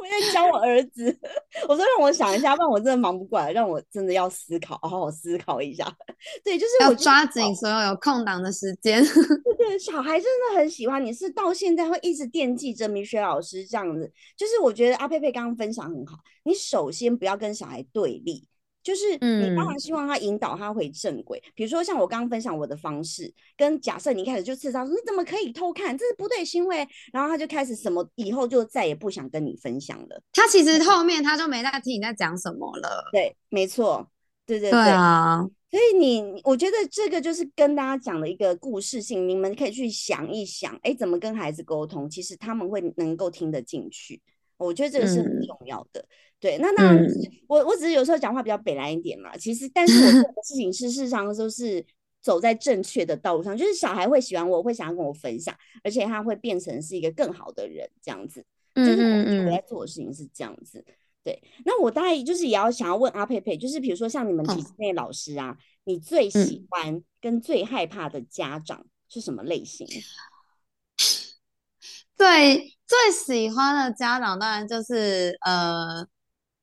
[0.00, 1.14] 我在教我儿子。
[1.68, 5.84] 我说让我想一下，不然我真的忙不过来，让我真的要思考，好好思考一下。
[6.42, 9.04] 对，就是我要抓紧所有有空档的时间。
[9.58, 14.10] 对，小孩真的很喜欢你，是到现在会一直惦记着米雪老师这样子。
[14.36, 18.46] 就是我觉得阿佩佩刚刚分享很好，你首先不要跟小孩对立，
[18.82, 21.42] 就是你当然嗯希望他引导他回正轨。
[21.54, 30.22] 比如说像我刚刚分享我的方式，跟假设你一开始就刺他说你怎么可以偷看，这是不对行为，然后他就开始什么以后就再也不想跟你分享了。
[30.32, 33.08] 他其实后面他就没在听你在讲什么了。
[33.12, 34.06] 对，没错，
[34.46, 34.90] 对对对对。
[34.90, 44.20] 啊，所以你，我觉得这个就是跟大家讲的一个故事性，你们可以去想一想，哎，怎么跟孩子沟通，其实他们会能够听得进去。
[44.66, 46.04] 我觉得这个是很嗯重要的。
[46.38, 47.06] 对，那那，嗯
[47.48, 51.84] 我我只是有时候讲话比较北来一点嘛，其实，但是我做的事情是事实上都是
[52.22, 58.44] 走在正确的道路上，就是小孩会喜欢我，会想要跟我分享，而且他会变成是一个更好的人，这样子。
[58.74, 60.82] 就是我在做的事情是这样子。
[61.22, 69.86] 对，那我大概就是也要想要问阿佩佩，就是比如说像你们体嗯制内老师啊，你最喜嗯欢跟最害怕的家长是什么类型？
[72.16, 76.04] 最最喜欢的家长当然就是呃，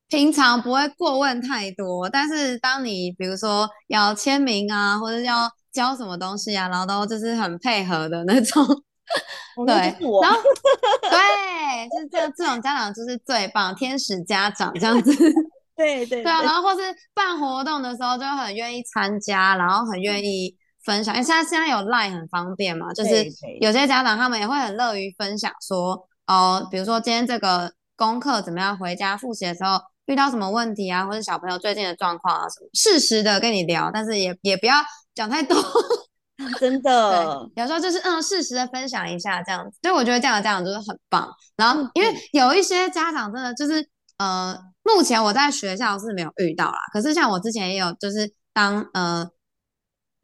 [0.09, 8.61] 平常不会过问太多，但是当你比如说要签名啊，或者要交什么东西啊，然后都就是很配合的那种。
[9.55, 9.73] 哦，对
[10.21, 10.29] 然。
[10.29, 10.37] 后
[11.09, 15.13] 对，就是这这种家长就是最棒，天使家长这样子。
[15.77, 16.81] 对对对啊，然后或是
[17.13, 21.15] 办活动的时候就很愿意参加，然后很愿意分享。
[21.15, 23.23] 因为现在现在有 Line 很方便嘛，就是
[23.61, 34.75] 有些家长他们也会很乐于分享说，哦，比如说今天这个功课怎么样，回家复习的时候遇到什么问题啊，或者小朋友最近的状况啊什么，适时的跟你聊，但是也也不要
[35.15, 35.57] 讲太多。
[36.59, 41.27] 真对的，，有时候就是嗯，适时的分享一下这样子，所以我觉得这样的家长就是很棒。
[41.55, 49.27] 然后嗯因为嗯有一些家长真的就是呃，目前我在学校是没有遇到啦，可是像我之前也有就是当呃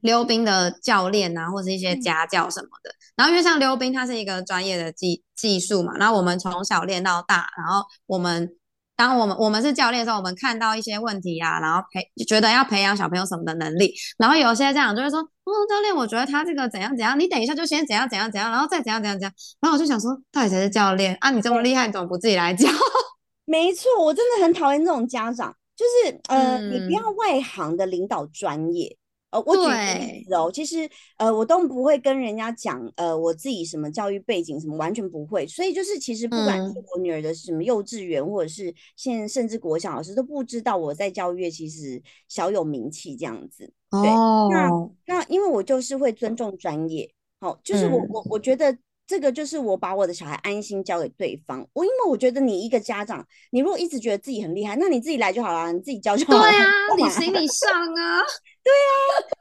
[0.03, 2.93] 溜冰的教练啊，或是一些嗯家教什么的。
[3.15, 8.55] 然后因为像溜冰，它是一个专业的技技术嘛，然后我们从小练到大，然后我们。
[8.95, 21.31] 当我们我们是教练的时候，我们看到一些问题啊，然后培觉得要培养小朋友什么的能力，然后有些家长就会说，哦，教练，我觉得他这个怎样怎样，你等一下就先怎样怎样怎样，然后再怎样怎样怎样，然后我就想说，到底谁是教练啊？
[21.31, 22.69] 你这么厉害，你怎么不自己来教？
[23.45, 28.95] 没错，我真的很讨厌这种家长，就是呃，你不嗯要外行的领导专业。
[29.33, 35.47] 呃，我举个例子哦，其实呃，我都不会跟人家讲呃我自己什么教育背景什么，完全不会。
[35.47, 43.65] 所以就是其实不管是我女儿的什么幼稚园，或者是现在甚至国小老师都不知道我在教育其实小有名气这样子。
[43.89, 44.09] 对，
[44.51, 44.69] 那
[45.07, 48.77] 那因为我就是会尊重专业，好，就是我我我觉得。
[49.13, 51.63] 这个就是我把我的小孩安心交给对方。
[51.71, 56.41] 我因为我觉得你一个家长，你如果一直觉得自己很厉害，那你自己来就好了，你自己教就好了。
[56.41, 58.21] 对啊，你行你上啊。
[58.63, 58.97] 对啊，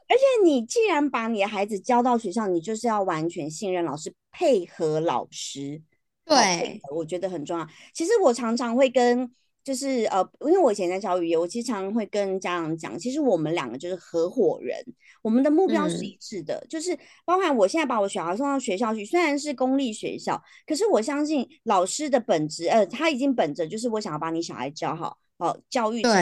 [0.09, 5.81] 而且你既然把你的孩子交到学校，你就是要完全信任老师，配合老师。
[6.23, 7.67] 对，我觉得很重要。
[7.95, 9.31] 其实我常常会跟。
[9.63, 14.77] 就是呃，因为我以前在教育业，我其实常常会跟家长讲，其实我们两个就是合伙人，
[15.21, 26.13] 我们的目标是一致的，就是包含我现在把我小孩送到学校去，虽然是公立学校，可是我相信老师的本质，呃，他已经本着就是我想要把你小孩教好，好教育成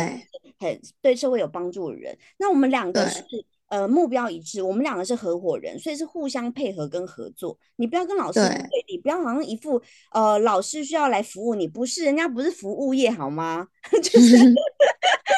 [0.60, 3.24] 很对社会有帮助的人，那我们两个是。
[3.72, 7.58] 呃，目标一致，我们两个是合伙人，所以是互相配合跟合作。
[7.78, 9.82] 你不要跟老师对立，不要好像一副
[10.12, 13.66] 呃，老师需要来服务你，不是，人家不是服务业好吗？
[14.04, 14.36] 就是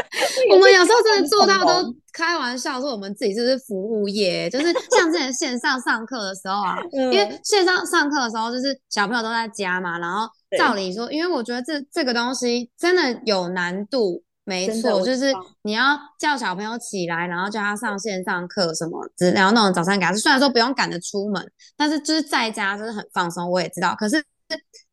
[0.49, 4.49] 我们有时候真的做到都开玩笑说我们自己就是服务业？
[4.49, 14.23] 就是像之前线上上课的时候啊，因为线上上课的时候就是小朋友都在家嘛，然后照理说，因为我觉得这这个东西真的有难度。
[14.45, 20.19] 没错，就是你要叫小朋友起来，然后叫他上线上课什么，只然后那种早餐给他吃。
[20.19, 21.41] 虽然说不用赶着出门，
[21.77, 23.49] 但是就是在家就是很放松。
[23.49, 24.21] 我也知道，可是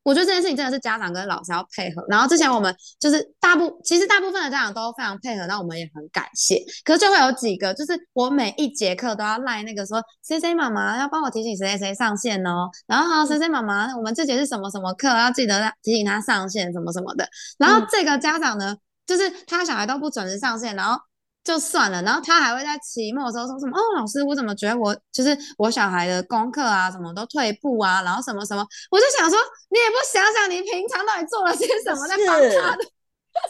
[0.05, 2.05] 我觉得这件事情真的是家长跟老师要配合。
[2.09, 6.65] 然后之前我们就是大部，其实大部分的家长都非常配合，那我们也很感谢。
[6.85, 12.71] 可是就会有几个，就是我每一节课都要赖那个说，C C 妈妈要帮我提醒谁谁谁上线哦。
[12.87, 17.29] 然后好，C C 妈妈，我们这节是什么什么课，要记得提醒他上线什么什么的。
[17.59, 18.77] 然后这个家长呢？
[19.11, 20.97] 就是他小孩都不准时上线，然后
[21.43, 29.37] 就算了，然后他还会在期末的时候说什么哦，老师，我怎么觉得我就是我小孩的功课啊，什么都退步啊，然后什么什么，我就想说，
[29.71, 32.85] 你也不想想你平常到底做了些什么在帮他的？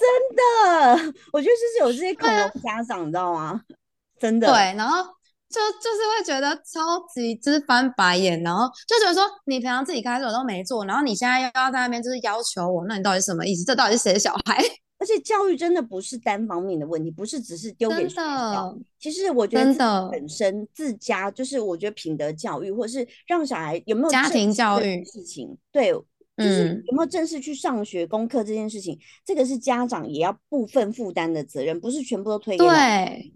[0.01, 3.61] 真的，我觉得就是有这些恐龙家长，你知道吗？
[4.19, 4.47] 真的。
[4.47, 5.03] 对，然后
[5.51, 13.63] 就就是会觉得超级就是翻白眼，然后就觉得说你平常自己该做的都没做，然后你现在又要在那边就是要求我，那你到底什么意思？
[13.65, 14.65] 这到底是谁的小孩？
[15.01, 18.79] 而且教育真的不是单方面的问题，不是只是丢给学校。
[18.99, 25.91] 其实我觉得本身自家就是我觉得品德教育，或者是让小孩有没有家庭教育事情，对，
[26.37, 32.65] 就是有没有正式去上学功课这件事情，这个是家长也要部分负担的责任，不是全部都推给。
[32.67, 33.33] 对，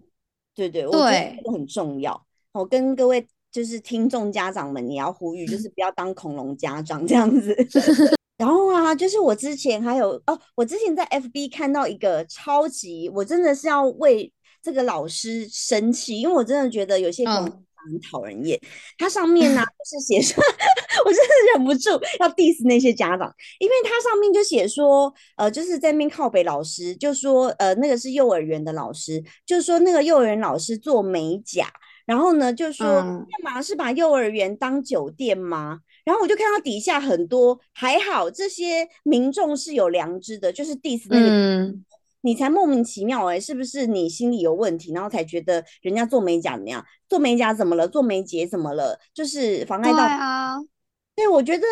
[0.55, 2.27] 对对，我觉得这个很重要。
[2.53, 7.57] 我跟各位就是听众家长们也要呼吁，就是 不要当恐龙家长这样子。
[8.37, 18.59] 然后啊，就是我之前还有哦，我之前在 FB 看到一个超级，我真的是要为这个老师生气，因为我真的觉得有些很讨人厌。
[18.99, 20.43] 它上面呢 就是写说，
[21.05, 31.69] 我真的忍不住要 diss 那些家长，因为它上面就写说，呃，就是在面靠北老师就说，呃，那个是幼儿园的老师，就说那个幼儿园老师做美甲，
[32.05, 35.81] 然后呢就说干嘛是把幼儿园当酒店吗？
[36.05, 41.75] 然后我就看到底下很多，还好这些民众是有良知的，就是 diss 那个，
[42.21, 46.85] 你才莫名其妙哎，是不是你心里有问题，然后才觉得人家做美甲怎么样？
[47.09, 47.89] 做美甲怎么了？
[47.89, 48.99] 做美睫怎么了？
[49.13, 50.57] 就是妨碍到啊。
[51.15, 51.65] 对，我觉得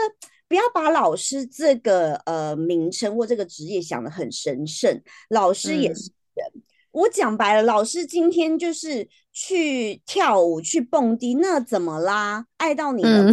[0.49, 6.62] 不要把老师这个呃名称或这个职业想得很神圣，老师也是人。
[6.92, 12.45] 我讲白了，老师今天就是去跳舞、去蹦迪，那怎么啦？
[12.59, 13.33] 爱到你了。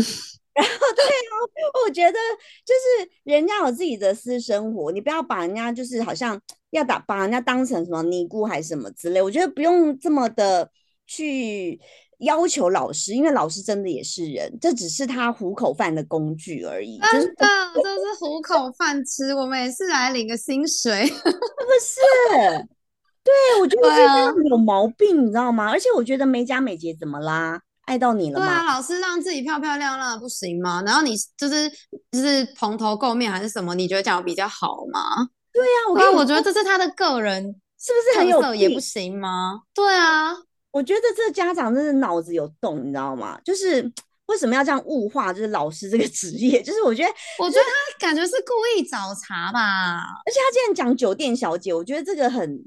[0.62, 2.18] 然后对哦，我觉得
[2.66, 6.40] 就是人家有自己的私生活，你不要把人家就是好像
[6.72, 9.22] 要打把人家当成什么尼姑还是什么之类。
[9.22, 10.70] 我觉得不用这么的
[11.06, 11.80] 去
[12.20, 17.00] 要求老师，因为老师真的也是人，这只是他糊口饭的工具而已。
[17.12, 22.02] 真的，这是糊口饭吃，我们也是来领个薪水， 是不是？
[23.22, 25.70] 对，我觉得这样有毛病，你知道吗？
[25.70, 27.62] 而且我觉得美甲美睫怎么啦？
[27.90, 28.46] 爱到你了吗？
[28.46, 30.84] 对啊，老师让自己漂漂亮亮不行吗？
[30.86, 31.68] 然后你就是
[32.12, 33.74] 就是蓬头垢面还是什么？
[33.74, 35.28] 你觉得这样比较好吗？
[35.52, 37.44] 对呀，我我觉得这是他的个人，
[37.80, 39.62] 是不是很有也不行吗？
[39.74, 40.36] 对啊，
[40.70, 43.40] 我觉得这家长真是脑子有洞，你知道吗？
[43.44, 43.92] 就是
[44.28, 46.62] 为什么要这样物化就是老师这个职业？
[46.64, 49.98] 就是我觉得，我觉得他感觉是故意找茬吧。
[50.24, 52.64] 而且他竟然讲酒店小姐，我觉得这个很。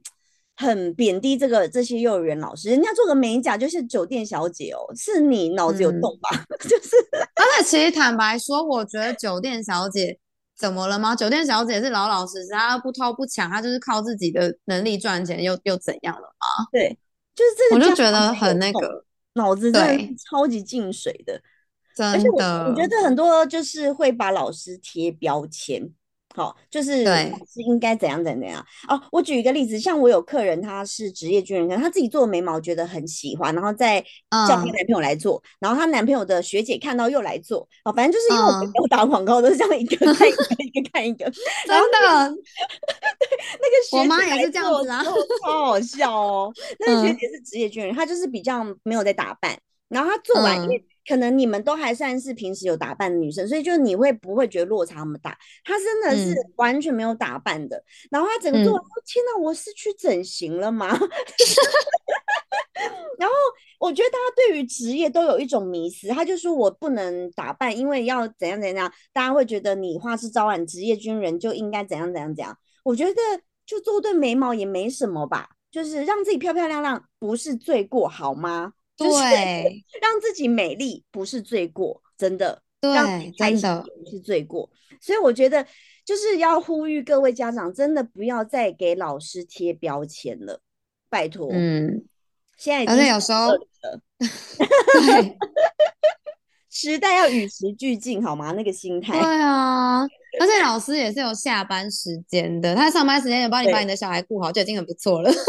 [0.56, 6.28] 很贬低这个这些幼儿园老师，人家做个美甲就是酒店小姐哦，是你脑子有洞吧？
[6.60, 6.96] 就是，
[7.34, 10.18] 而且其实坦白说，我觉得酒店小姐
[10.56, 11.16] 怎么了吗？
[11.16, 16.66] 酒店小姐是老老实实，她不偷不抢，她就是靠自己的能力赚钱，又又怎样了吗？
[16.70, 16.96] 对
[17.34, 21.40] 就是这个，我就觉得很那个，脑子真的超级进水的，
[21.96, 22.68] 真的。
[22.68, 25.90] 我觉得很多就是会把老师贴标签。
[26.34, 29.00] 好，就是是应该怎样怎样怎样哦。
[29.10, 41.24] 我举一个例子，像我有客人，他是职业军人，可能他自己做眉毛觉得很喜欢，然后再叫她男朋友来做，然后她男朋友的学姐看到又来做，哦，反正就是因为我打广告，都是这样一个看一个， 一个看一个，
[41.66, 42.30] 真的。
[43.18, 45.04] 对，那个我妈也是这样子啊，
[45.44, 46.52] 超好笑哦。
[46.78, 49.58] 那个学姐是职业军人，她就是比较没有在打扮，
[49.88, 50.84] 然后她做完因为。
[51.06, 55.36] 可能你们都还算是平时有打扮的女生，所以就你会不会觉得落差那么大？
[55.64, 60.88] 她真的是完全没有打扮的，然后她整个做完，天哪，我是去整形了吗？
[63.18, 63.34] 然后
[63.78, 72.56] 我觉得大家对于职业都有一种迷思，他就说我不能打扮，因为要怎样怎样，大家会觉得你花枝招展，职业军人就应该怎样怎样怎样。
[72.82, 73.14] 我觉得
[73.64, 78.72] 就做对眉毛也没什么吧，就是让自己漂漂亮亮不是罪过，好吗？
[78.96, 79.08] 对，
[80.00, 84.70] 让自己美丽不是罪过，真的，对，真的不是罪过。
[85.00, 85.66] 所以我觉得
[86.04, 90.60] 就是要呼吁各位家长，真的不要再给老师贴标签了，
[91.08, 91.48] 拜托。
[91.50, 92.04] 嗯，
[92.56, 93.58] 现在而且有时候，对，
[96.70, 98.52] 时代要与时俱进，好吗？
[98.52, 99.18] 那个心态。
[99.18, 100.02] 对啊，
[100.38, 105.44] 而且老师也是有下班时间的，他上班时间也帮你把你的小孩顾好，就已经很不错了，是不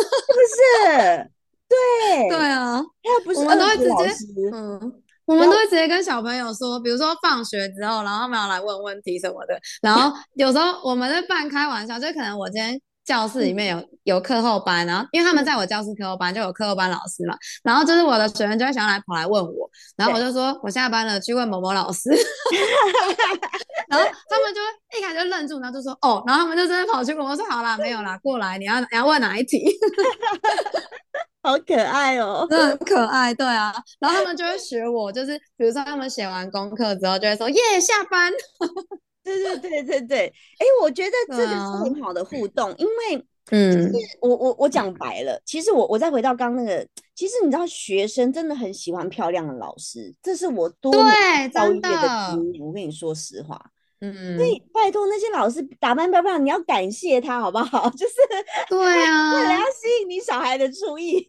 [0.90, 1.32] 是？
[1.74, 2.30] 对。
[2.30, 22.10] 对啊，他不是我们都会直接嗯，我们都会直接跟小朋友说，比如说放学之后，然后他们要来问问题什么的，然后有时候我们在半开玩笑，就可能我今天教室里面有有课后班，然后因为他们在我教室课后班就有课后班老师嘛，然后就是我的学员就会想要来跑来问我，然后我就说我下班了，去问某某老师，
[23.90, 29.64] 然后他们就会一开始就愣住，然后就说哦，然后他们就真的跑去问我说好啦，没有啦，过来，你要你要问哪一题？
[31.44, 38.32] 好可爱哦，真的很可爱，对啊，然后他们就会学我，就是比如说他们写完功课之后，就会说耶，下班。
[39.24, 51.92] 对对对对对，哎，我觉得这个是很好的互动，因为嗯，我我我讲白了，其实我我再回到刚刚那个，其实你知道，学生真的很喜欢漂亮的老师，这是我多年教育的
[52.32, 52.66] 经验。
[52.66, 53.60] 我跟你说实话。
[54.00, 57.90] 嗯，所以拜托那些老师打扮漂亮，你要感谢他好不好？
[57.96, 58.16] 就是
[58.68, 61.26] 对啊，为了要吸引你小孩的注意。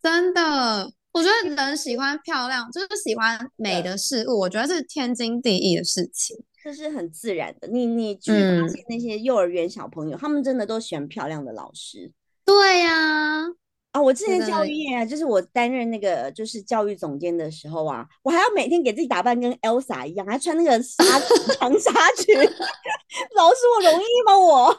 [0.00, 7.68] 真的，我觉得 人喜欢漂亮，就是喜欢美的事物，我觉得是天经地义的事情，这是很自然的。
[7.68, 12.10] 你你去发现那些幼儿园小朋友，他们真的都喜欢漂亮的老师。
[12.44, 13.42] 对呀。
[13.42, 13.46] 啊，
[14.02, 21.04] 我之前教育业啊，就是我担任那个就是教育总监的时候啊，我还要每天给自己打扮跟 Elsa 一样，还穿那个纱
[21.58, 22.34] 长纱裙。
[23.36, 24.38] 老师，我容易吗？
[24.38, 24.76] 我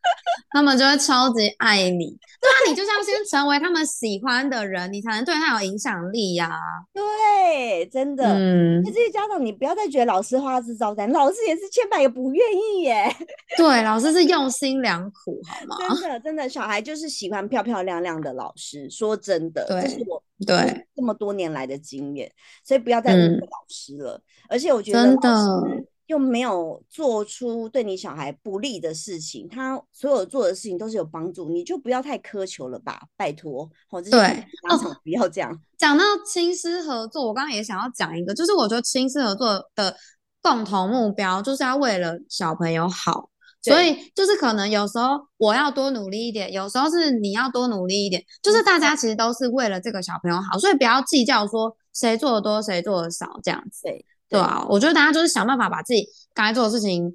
[0.52, 2.16] 他们就会超级爱你。
[2.40, 6.50] 对啊，你就是要先成为他们喜欢的人，你才能对他有影响力呀。
[6.92, 8.24] 对，真的。
[8.24, 13.14] 嗯，那这些家长，你不要再觉得老师花枝招展，老师也是千百个不愿意耶。
[13.56, 15.76] 对，老师是用心良苦，好吗？
[16.00, 18.59] 真的，真的，小孩就是喜欢漂漂亮亮的老师。
[18.90, 22.30] 说真的，这是我对这么多年来的经验，
[22.64, 24.22] 所以不要再误会老师了。
[24.48, 33.70] 而且我觉得老师又没有做出对你小孩不利的事情，他所有做的事情都是有帮助，你就不要太苛求了吧，拜托。
[34.10, 34.20] 对，
[34.68, 35.56] 哦，不要这样。
[35.78, 39.96] 讲到亲师合作，我刚刚也想要讲一个，就是我觉得亲师合作的
[40.42, 43.29] 共同目标就是要为了小朋友好。
[43.62, 53.82] 所以就是可能有时候我要多努力一点，有时候是你要多努力一点，就是大家其实都是为了这个小朋友好，所以不要计较说谁做的多谁做的少这样子。
[53.82, 57.14] 对对啊，我觉得大家就是想办法把自己该做的事情，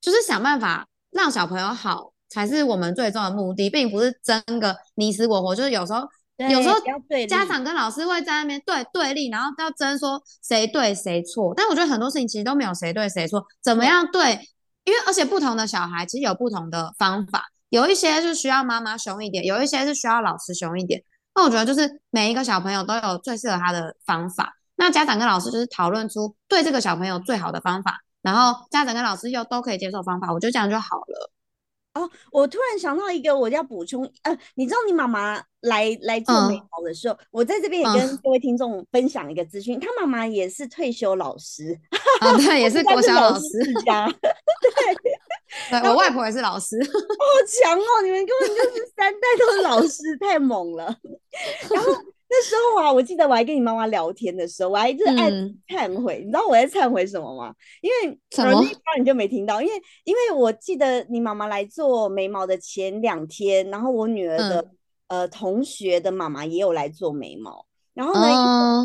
[0.00, 5.54] 就是想办法让小朋友好，才是我们最终的目的，并不是争个你死我活。
[5.54, 6.00] 就是有时候
[6.50, 6.74] 有时候
[7.28, 11.54] 家长跟老师会在那边对对立，然后要争说谁对谁错。
[11.56, 14.40] 但我觉得很多事情其实都没有谁对谁错，怎么样对？
[14.86, 21.02] 因为而且不同的小孩其实有不同的方法，有一些是需要妈妈凶一点，有一些是需要老师凶一点。
[21.34, 24.54] 那我觉得就是每一个小朋友都有最适合他的方法。
[24.76, 31.30] 那家长跟老师就是讨论出对这个小朋友最好的方法，然后家长跟老师又都可以接受方法，我觉得这样就好了。
[31.94, 41.80] 哦，我突然想到一个，我要补充，呃，你知道你妈妈来来做美好的时候，我在这边也跟各位听众分享一个资讯，她妈妈也是退休老师，
[42.20, 44.06] 啊，对，也是国小老师 家，
[45.70, 46.90] 对，我外婆也是老师， 好
[47.62, 50.84] 强哦，你们根本就是三代都是老师， 太猛了，
[51.72, 51.92] 然后。
[52.28, 55.30] 那时候啊，我记得我还跟你妈妈聊天的时候，我还就是爱
[55.68, 56.18] 忏悔。
[56.18, 57.54] 你知道我在忏悔什么吗？
[57.80, 58.60] 因为什么？
[58.98, 59.62] 你就没听到？
[59.62, 64.68] 因为因为我记得你妈妈来做眉毛的前两天，然后我女儿的
[65.06, 67.64] 呃同学的妈妈也有来做眉毛。
[67.94, 68.20] 然后呢，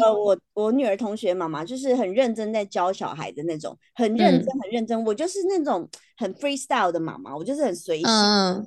[0.03, 5.04] 呃，我我女儿同学妈妈就是很认真在教小孩的那种，很认真很认真。
[5.06, 5.88] 我就是那种
[6.18, 8.08] 很 freestyle 的妈妈，我就是很随性。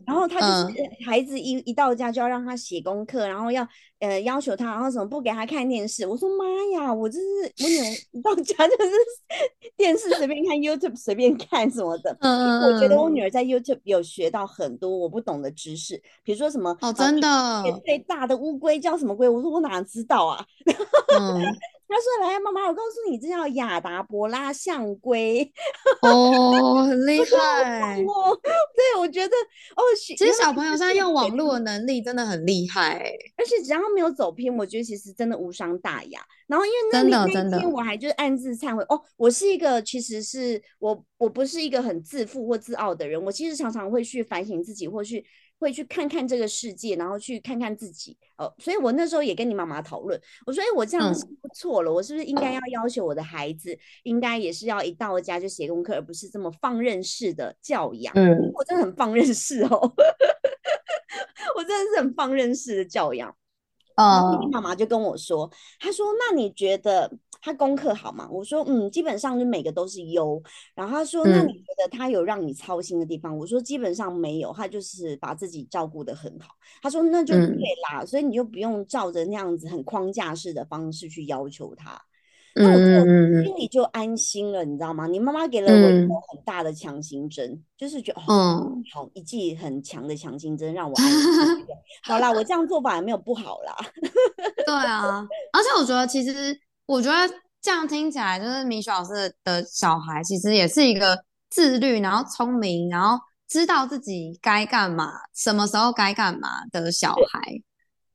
[0.06, 0.74] 然后她就是
[1.04, 3.66] 孩子一一到家就要让他写功课，然后要
[4.00, 6.06] 呃要求他，然后什么不给他看电视。
[6.06, 7.24] 我说妈呀，我就是
[7.62, 8.92] 我女儿 一到家就是
[9.76, 12.16] 电视随便看，YouTube 随便看什么的。
[12.20, 19.28] 嗯我觉得我女儿在 YouTube 有学到很多我不懂的知识，比如说什么哦，真的最大的乌龟叫什么龟？
[19.28, 20.44] 我说我哪知道啊？
[21.86, 25.50] 嗯，他说：“来，妈妈，我告诉你，这叫亚达伯拉象龟。
[26.02, 28.02] ”哦，很厉害。
[28.02, 29.34] 哦，对，我觉得
[29.76, 36.20] 哦，其实小朋友现在用网络的能力真的很厉害，而且只要没有走偏，我觉得其实真的无伤大雅。
[36.46, 45.24] 然后因为真的真的，我还就是暗自忏悔哦，我是一个其实是我我不是一个很自负或自傲的人，我其实常常会去反省自己，或去。
[45.58, 48.52] 会去看看这个世界，然后去看看自己哦。
[48.58, 59.68] 所以我那时候也跟你妈妈讨论，我说：“哎，我这样是不错了，我是不是应该要要求我的孩子，应该也是要一到家就写功课，而不是这么放任式的教养？”嗯，我真的很放任式哦，
[61.56, 63.34] 我真的是很放任式的教养。
[63.96, 67.10] 哦，妈妈就跟我说：“她说，那你觉得？”
[67.44, 68.26] 他功课好吗？
[68.32, 70.42] 我说，嗯，基本上就每个都是优。
[70.74, 73.36] 然后他说，那你觉得他有让你操心的地方？
[73.36, 76.54] 我说，基本上没有，他就是把自己照顾得很好。
[76.80, 77.58] 他说，那就对
[77.92, 82.00] 啦，所以你就不用照着那样子很框架式的方式去要求他。
[82.54, 85.06] 那我就心里就安心了，你知道吗？
[85.06, 91.66] 你妈妈给了我一个很大的强心针，就是觉得哦，好一剂很强的强心针，让我安心。
[92.04, 93.76] 好啦，我这样做法也没有不好啦。
[94.64, 96.58] 对啊，而且我觉得其实。
[96.86, 103.18] 我觉得这样听起来，就是米雪老师的小孩其实也是一个自律，然后聪明，然后
[103.48, 107.62] 知道自己该干嘛，什么时候该干嘛的小孩。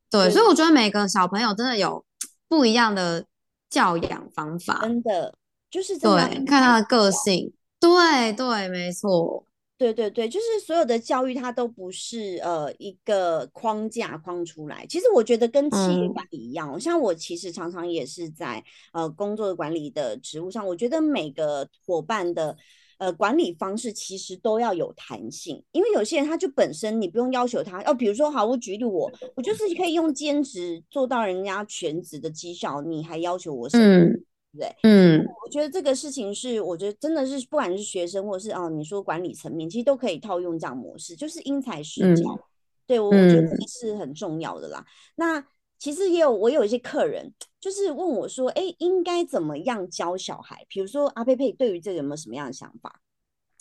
[0.08, 2.04] 对，所以我觉得每个小朋友真的有
[2.48, 3.24] 不一样的
[3.68, 5.34] 教养方法，真的
[5.70, 7.52] 就是对，看他的个性。
[7.78, 9.44] 对对，没错。
[9.80, 14.84] 对对对，就是所有的教育，它都不是呃一个框架框出来。
[14.86, 18.62] 其实我觉得跟企业管理一样，像我其实常常也是在
[18.92, 22.54] 呃工作的管理的职务上，我觉得每个伙伴的
[22.98, 34.20] 呃管理方式其实都要有弹性，因为有些人他就本身你不用要求他，哦，比如说好，我举例我，我就是可以用兼职做到人家全职的绩效，你还要求我什么？
[34.58, 42.36] 对，嗯，我觉得这个事情是，我觉得真的是，不管是学生或者是哦，你说管理层面，其实都可以套用这样模式，就是因材施教。
[42.84, 44.84] 对我，我觉得这是很重要的啦。
[45.14, 45.40] 那
[45.78, 50.66] 其实也有我有一些客人，就是问我说，哎，应该怎么样教小孩？
[50.68, 53.00] 比如说阿佩佩，对于这个有没有什么样的想法？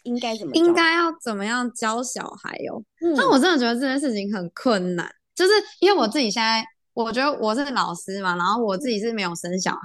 [0.01, 0.55] 应该怎么？
[0.55, 2.83] 应该要怎么样教小孩哟？
[3.15, 6.65] 那我真的觉得这件事情很困难，就是因为我自己现在。
[7.03, 9.79] 我觉得我是老师嘛，然后我自己是没有生小孩，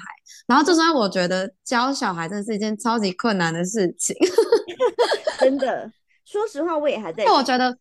[0.48, 4.16] 然后就算我觉得教小孩真的是一件超级困难的事情，
[5.38, 5.88] 真的。
[6.24, 7.24] 说实话，我也还在。
[7.26, 7.78] 我觉得，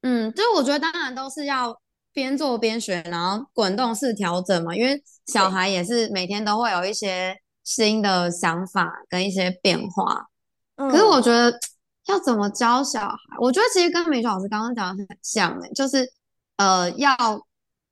[0.00, 1.80] 嗯，就是我觉得当然都是要
[2.12, 10.26] 边做边学，然后滚动式调整嘛，因为小孩也是每天都会有一些新的想法跟一些变化。
[10.74, 11.56] 可是我觉得
[12.06, 16.04] 要怎么教小孩，我觉得其实跟美雪老师刚刚讲的很像诶，就是
[16.56, 17.14] 呃要。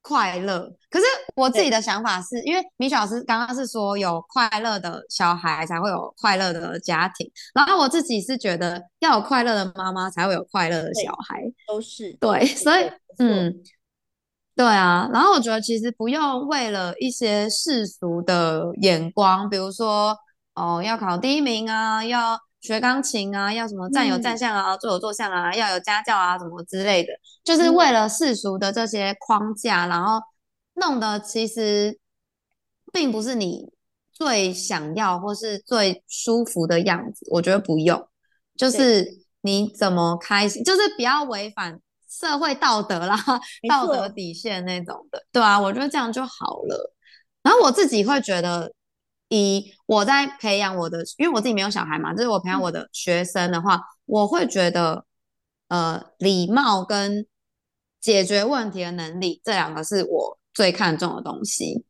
[0.03, 1.05] 快乐，可是
[1.37, 12.13] 我自己的想法是因为米雪老师刚刚是说有快乐的小孩才会有快乐的家庭，然后我自己是觉得要有快乐的妈妈才会有快乐的小孩，都是。
[12.21, 13.55] 对，所以嗯，
[14.57, 20.17] 对啊，然后我觉得其实不用为了一些世俗的眼光，比如说
[20.55, 22.39] 哦要考第一名啊，要。
[22.61, 27.09] 学钢琴啊，要什么站有站相啊，坐有坐相啊，要有家教啊，什么之类的，
[27.43, 30.21] 就是为了世俗的这些框架，然后
[30.75, 31.99] 弄得其实
[32.93, 33.73] 并不是你
[34.13, 37.27] 最想要或是最舒服的样子。
[37.31, 38.09] 我觉得不用，
[38.57, 39.07] 就是
[39.41, 43.17] 你怎么开心，就是不要违反社会道德啦、
[43.69, 46.95] 道德底线那种的，对啊，我觉得这样就好了。
[47.43, 48.71] 然后我自己会觉得。
[49.31, 55.05] 以我在培养我的，因为我自己没有小孩嘛，就是我培养我的学生的话，我会觉得，
[55.69, 57.25] 呃，礼貌跟
[58.01, 61.85] 解决问题的能力这两个是我最看重的东西。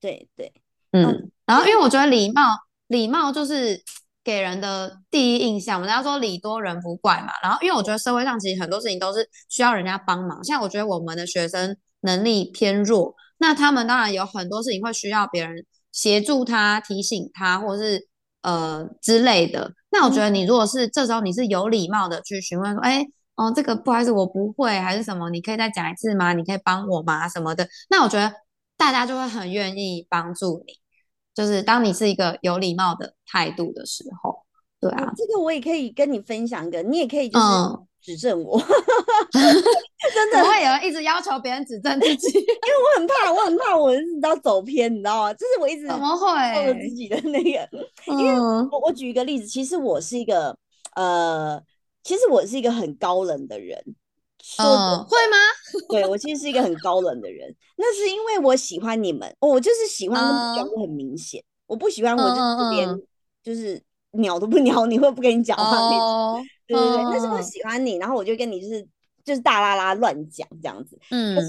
[0.00, 0.52] 对对，
[0.92, 2.56] 嗯，然后因为我觉得礼貌，
[2.86, 3.82] 礼貌就是
[4.22, 5.80] 给人的第一印象。
[5.80, 15.66] 人家说礼多人不怪嘛，然后因为我觉得社会上其实很多事情都是需要人家帮忙，像我觉得我们的学生能力偏弱，那他们当然有很多事情会需要别人。
[15.96, 18.06] 协助他、提醒他，或者是
[18.42, 19.72] 呃之类的。
[19.90, 23.02] 那我觉得你如果是这时候你是有礼貌的去询问说：“哎，
[23.34, 25.30] 哦，这个不好意思，我不会，还是什么？
[25.30, 26.34] 你可以再讲一次吗？
[26.34, 27.26] 你可以帮我吗？
[27.26, 27.66] 什么的？
[27.88, 28.30] 那我觉得
[28.76, 30.74] 大家就会很愿意帮助你，
[31.34, 34.45] 就是当你是一个有礼貌的态度的时候，
[34.80, 37.46] 对啊，这个我也可以跟你分享一个，你也可以就是
[38.02, 38.58] 指正我，
[40.14, 45.34] 真的会有人一直要求别人指正自己，因为我很怕，我很怕我你知道走偏，你知道吗？
[45.34, 47.68] 这是我一直怎么会自己的那个，
[48.06, 50.56] 因为我我举一个例子，其实我是一个
[50.94, 51.62] 呃。
[52.04, 53.76] 其实我是一个很高冷的人，
[54.60, 55.36] 嗯，会吗？
[55.88, 62.88] 对我其实是一个很高冷的人，那是因为我喜欢你们，我就是喜欢跟不喜欢很明显，我不喜欢我就连
[63.42, 63.82] 就是
[64.16, 68.86] 鸟都不鸟 你，会不跟你讲话那种，对对对，那是我喜欢你，然后我就跟你就是
[69.24, 71.48] 就是大啦啦乱讲这样子，嗯，可是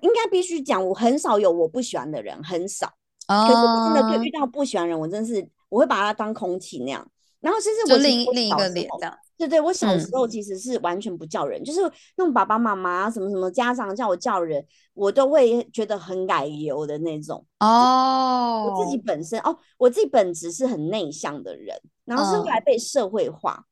[0.00, 2.86] 应该必须讲，我很少有我不喜欢的人，很少，
[3.26, 7.06] 可是我真的对遇到不喜欢人，我真是我会把他当空气那样，
[7.40, 9.16] 然后甚至我另另一个脸这样。
[9.38, 11.80] 对对，我小时候其实是完全不叫人，就是
[12.16, 17.44] 那种爸爸妈妈什么什么家长叫我叫人，我都会觉得很奶油的那种。
[17.58, 23.64] 哦，我自己本身哦，我自己本质是很内向的人，然后是后来被社会化。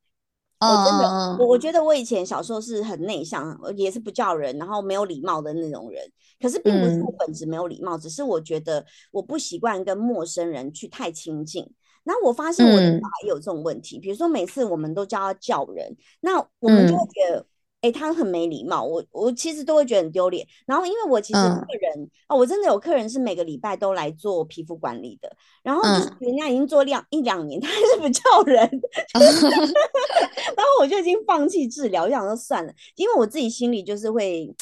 [0.60, 6.02] 我真的，我我觉得我以前小时候是很内向，也是不叫人，然后没有礼貌的那种人。
[6.38, 11.66] 可是并不是我本质没有礼貌，只是我觉得我不习惯跟陌生人去太亲近。
[12.04, 17.46] 然后我发现我的小孩有这种问题，比如说每次我们都叫他叫人，那我们就会觉得，
[17.80, 18.84] 哎，他很没礼貌。
[18.84, 20.46] 我我其实都会觉得很丢脸。
[20.66, 25.30] 然后因为我其实客人哦，我真的有客人是每个礼拜都来做皮肤管理的，
[25.62, 25.82] 然后
[26.20, 28.58] 人家已经做两一两年，他还是不叫人，
[29.14, 34.54] 然后我就已经放弃治疗，就想说算了，因为我自己心里就是会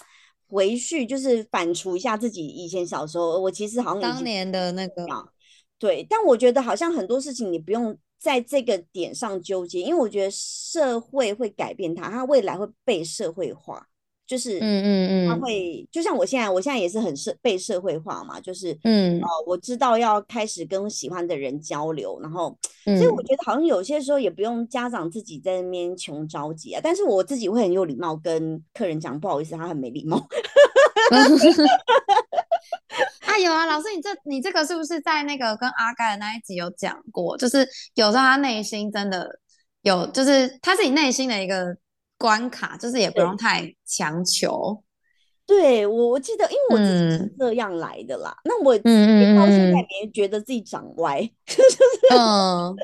[0.49, 5.07] 回去，就是反刍一下自己以前小时候，我其实好像当年的那个。
[5.81, 13.87] 对，但我觉得好像很多事情你不用在这个点上纠结，因为我觉得社会会改变他，他未来会被社会化，
[14.27, 19.21] 就是嗯嗯嗯，他会就像我现在，我现在也是很社被社会化嘛，就是嗯。
[19.21, 30.27] 哦，我知道要开始跟喜欢的人交流，然后所以我觉得好像有些时候也不用家长自己在那边穷着急啊，但是我自己会很有礼貌跟客人讲，不好意思，他很没礼貌。
[33.27, 37.37] 啊有啊，老师，你这你这个是不是在那个跟阿盖的那一集有讲过？
[37.37, 39.29] 就是有时候他内心真的
[39.83, 41.77] 有，就是他自己内心的一个
[42.17, 44.83] 关卡，就是也不用太强求。
[45.47, 48.37] 对我，我记得，因为我自己是这样来的啦。
[48.45, 51.79] 那我嗯到现在也觉得自己长歪， 就是
[52.15, 52.77] 嗯，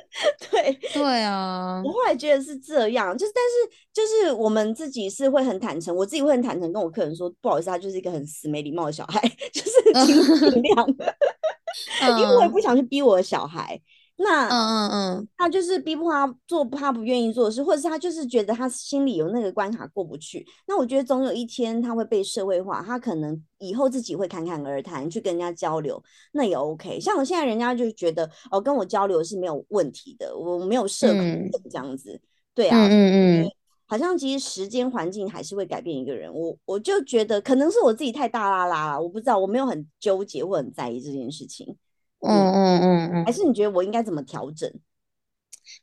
[0.51, 1.82] 对对啊。
[1.85, 9.20] 我后来觉得是这样，就是但是就是我们自己是会很坦诚，我自己会很坦诚跟我客人说，不好意思，他就是一个很死没礼貌的小孩，
[9.53, 9.72] 就是
[10.05, 10.87] 尽量
[12.21, 13.81] 因为我也不想去逼我的小孩。
[14.17, 20.47] 那嗯嗯嗯，他就是逼迫他做他不愿意做的事，或者是他就是觉得他心里有那个关卡过不去。
[20.69, 27.01] 那我觉得总有一天他会被社会化，他可能以后自己会侃侃而谈，去跟人家交流，那也 OK。
[27.01, 32.21] 像我现在，人家就觉得哦，跟我交流是没有问题的，我没有社恐这样子。
[32.55, 33.51] 对啊，嗯嗯，
[33.87, 36.32] 好像其实时间环境还是会改变一个人。
[36.32, 41.76] 我我就觉得可能是我自己太大啦啦了，我不知道，我没有很纠结或很在意这件事情。
[42.20, 44.70] 嗯嗯嗯嗯，还是你觉得我应该怎么调整？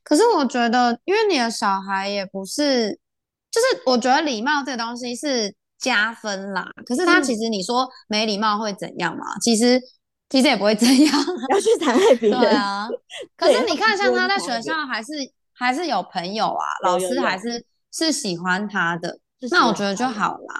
[0.03, 2.91] 可是我觉得，因为你的小孩也不是，
[3.51, 6.67] 就是我觉得礼貌这个东西是加分啦。
[6.85, 9.25] 可是他其实你说没礼貌会怎样嘛？
[9.41, 9.79] 其实
[10.29, 11.13] 其实也不会怎样，
[11.49, 12.87] 要去残害别人啊。
[13.35, 15.09] 可是你看，像他在学校还是
[15.53, 19.19] 还是有朋友啊，老师还是是喜欢他的，
[19.49, 20.55] 那我觉得就好啦。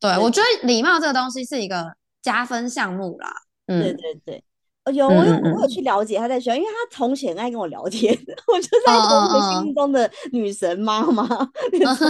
[0.00, 3.32] 对，我觉得礼貌这个东西是一个加分项目啦。
[3.66, 4.44] 嗯，对对对。
[4.90, 8.12] 有我有我有去了解他在学校，因为他从前爱跟我聊天，
[8.52, 11.22] 我就在同学心目中的女神妈妈，
[11.78, 12.06] 然后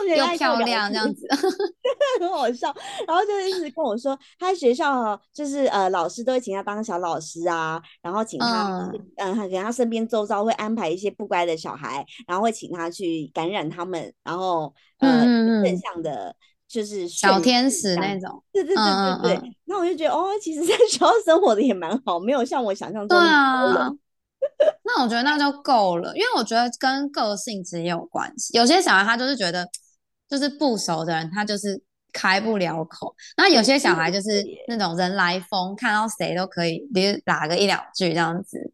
[0.00, 1.24] 同学又漂亮这样子，
[2.18, 2.74] 很好笑。
[3.06, 15.24] 然后就一直跟我说，他在学校就是呃老师都会请他当小老师啊，然后请他嗯给他身边周遭会安排一些不乖的小孩，然后会请他去感染他们，然后呃
[15.62, 16.34] 正向的。
[16.68, 18.84] 就是小天使那种，对对对
[19.22, 19.52] 对对。
[19.64, 23.18] 那我就觉得哦，其实在学校生活的也蛮好，没有像我想象中。
[23.18, 23.90] 对啊，
[24.84, 28.56] 那我觉得那就够了，因为我觉得跟个性其实也有关系。
[28.56, 29.66] 有些小孩他就是觉得，
[30.28, 38.72] 就是不熟的人他就是开不了口，那有些小孩就是那种人来疯，看到谁都可以，比如打个一两句这样子。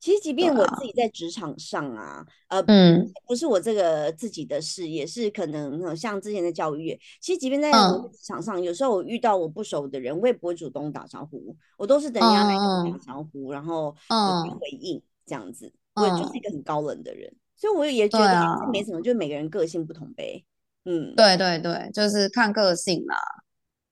[0.00, 6.98] 其实，即便我自己在职场上啊，呃，嗯，不是我这个自己的事也，是可能像之前的教育。
[7.20, 15.72] 其实，即便在职场上，有时候我遇到我不熟的人，我也不会主动打招呼，我都是等人家来跟我打招呼，然后我去回应这样子。
[15.94, 20.44] 我就是一个很高冷的人，所以我也觉得没什么，就每个人个性不同呗。
[20.84, 23.16] 嗯，对对对，就是看个性啦。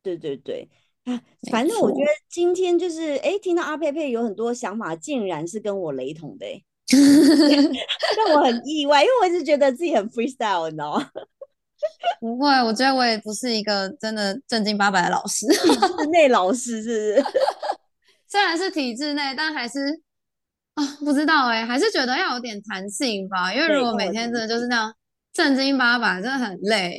[0.04, 0.70] 对对对，
[1.06, 6.46] 啊，反正我觉得今天就是哎，听到阿佩佩有很多想法，竟然是跟我雷同的，
[8.26, 11.10] 让我很意外，因为我一直觉得自己很 freestyle，你知道吗？
[12.20, 17.22] 不会，我觉得我也不是一个真的正经八百的老师，体制内老师是，
[18.26, 20.00] 虽然是体制内，但还是
[20.74, 24.94] 啊，不知道哎，还是觉得要有点弹性吧，因为如果每天真的就是那样
[25.32, 26.98] 正经八百，真的很累。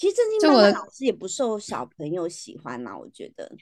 [0.00, 3.52] 其实正经八百老师也不受小朋友喜欢呐，我觉得，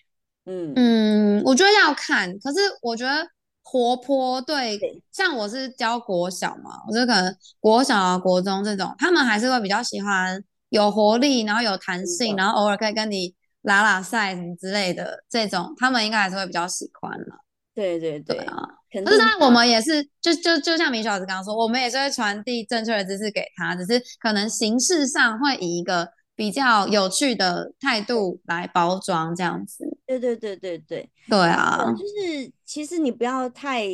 [0.47, 3.29] 嗯嗯，我觉得要看，可是我觉得。
[3.71, 4.81] 活泼对，
[5.13, 17.45] 像我是教国小嘛，我就可能国小啊、国中这种，他们还是会比较喜欢有活力，然后有弹性，然后偶尔可以跟你拉拉赛什么之类的这种，他们应该还是会比较喜欢了。
[17.75, 18.57] 对对对啊，
[18.91, 26.09] 可是那我们也是，就就就像米小老师刚刚说，我们也是会传递正确的知识给他，只是可能形式上会以一个。
[26.39, 31.11] 比较有趣的态度来包装这样子，对对对对对。
[31.29, 33.85] 对啊，就是其实你不要太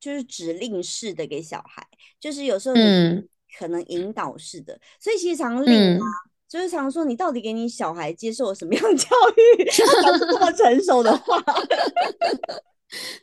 [0.00, 1.86] 就是指令式的给小孩，
[2.18, 3.22] 就是有时候你
[3.56, 6.04] 可能引导式的，所以其实常令啊，
[6.48, 9.06] 就是常说你到底给你小孩接受什么样教
[9.36, 9.64] 育，
[10.02, 11.40] 他这么成熟的话。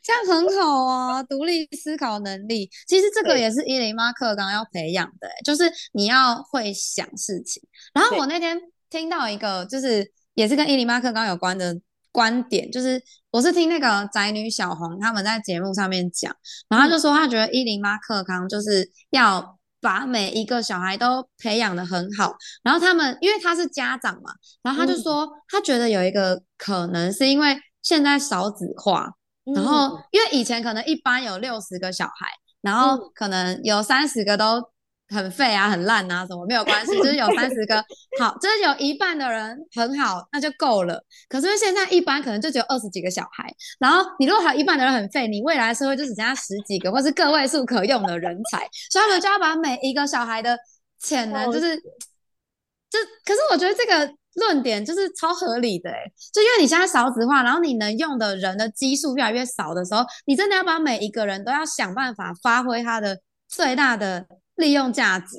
[0.02, 7.64] 这样很好啊，独立思考能力，其实这个也是伊林妈课纲要培养的，就是你要会想事情。
[7.94, 8.60] 然后我那天
[8.90, 11.80] 听到一个，就是也是跟伊林妈课纲有关的
[12.12, 13.02] 观点，就是
[13.32, 16.36] 我是听那个宅女小红他们在节目上面讲，
[16.68, 22.36] 然后就说他觉得伊林妈课纲就是要把每一个小孩都培养的很好。
[22.62, 29.14] 然后他们因为他是家长嘛，然后他就说他觉得有一个可能是因为现在少子化。
[29.56, 32.28] 然后，因为以前可能一班有六十个小孩，
[32.62, 34.64] 然后可能有三十个都
[35.10, 37.84] 很废啊、很烂啊，什么没有关系，就是有三十个
[38.22, 41.04] 好，就是有一半的人很好，那就够了。
[41.28, 50.58] 可是现在一般可能就只有二十几个小孩，然后你如果还有一半的人很废，你未来社会就只剩下十几个或是个位数可用的人才，所以他们就要把每一个小孩的
[51.00, 54.14] 潜能，就是，就可是我觉得这个。
[54.36, 64.26] 论点就是超合理的，哎，就因为你现在少子化，然后你能用的人的基数越来越少的时候，你真的要把每一个人都要想办法发挥他的最大的
[64.56, 65.38] 利用价值，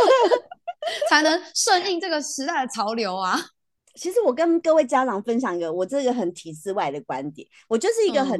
[1.08, 3.40] 才能顺应这个时代的潮流啊！
[3.94, 8.38] 其实我跟各位家长分享一个我这个很体制外的观点，我就是一个很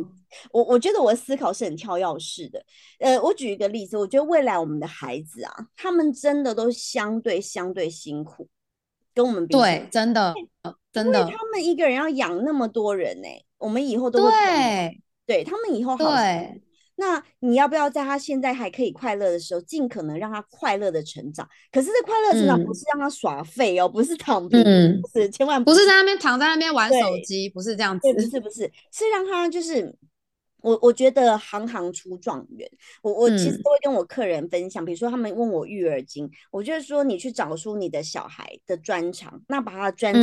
[0.51, 2.63] 我我觉得我的思考是很跳跃式的。
[2.99, 8.47] 呃，我举一个例子，我觉得未来我们的孩子啊，他们真的都相对相对辛苦。
[9.17, 10.35] 跟我们比，对，真的，
[10.93, 16.63] 真的，他们一个人要养那么多人呢，我们以后都会，对，对他们以后好，对，
[16.97, 21.49] 那你要不要在他现在还可以快乐的时候，尽可能让他快乐的成长？
[21.73, 24.63] 可是这快乐成长不是让他耍废哦，不是躺平，
[25.01, 29.97] 不是，千万不是在那边躺在那边玩手机，不是这样子，不是，不是，是让他就是。
[30.67, 32.69] 我我觉得行行出状元，
[33.01, 40.23] 我我其实都会跟我客人分享，比如说他们问我育儿经，我就是说你去找出你的小孩的专长，那把他的专长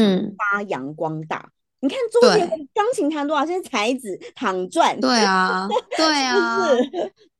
[0.51, 1.49] 发扬光大。
[1.79, 4.99] 你看周杰钢琴弹多少，现在才子躺赚。
[5.01, 6.67] 对啊， 对啊，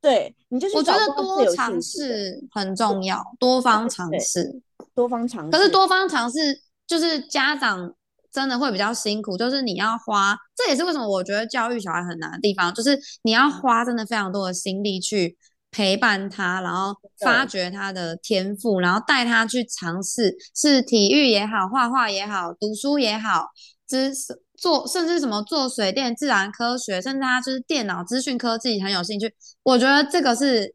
[0.00, 4.62] 对你就是我觉得多尝试很重要，多方尝试，
[4.94, 5.50] 多方尝试。
[5.50, 7.94] 可是多方尝试就是家长。
[8.34, 15.38] 真的会比较辛苦，就是你要花，这也是为什么我觉得教育小孩很难的地方，就是你要花真的非常多的心力去
[15.70, 23.46] 陪伴他，然后发掘他的天赋，然后带他去尝试，是体育也好，画画也好，读书也好，
[23.86, 24.12] 知
[24.56, 29.32] 做甚至什么做水电、自然科学，甚至他就是电脑资讯科技很有兴趣，
[29.62, 30.74] 我觉得这个是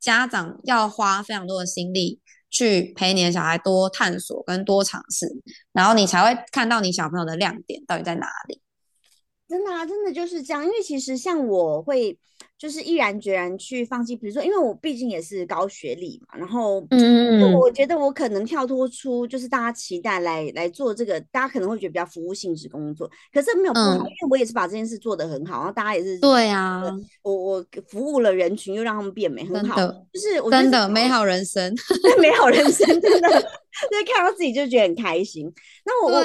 [0.00, 2.20] 家长要花非常多的心力。
[2.50, 5.26] 去陪你的小孩多探索跟多尝试，
[5.72, 8.60] 然后你才会看到你小朋友的亮点到底在哪里。
[9.48, 10.64] 真的啊，真的就是这样。
[10.64, 12.18] 因为其实像我会。
[12.58, 26.82] 就是毅然决然去放弃，比如说，因为我毕竟也是高学历嘛，然后，嗯，我觉得我可能跳脱出就是大家期待来来做这个，大家可能会觉得比较服务性质工作，可是没有不好，因为我也是把这件事做得很好，然后大家也是对啊，
[27.22, 29.76] 我我服务了人群，又让他们变美，很好，
[30.12, 31.74] 就是我真的 美好人生，
[32.20, 33.50] 美好人生真的，
[33.90, 35.52] 就看到自己就觉得很开心。
[35.84, 36.22] 那我我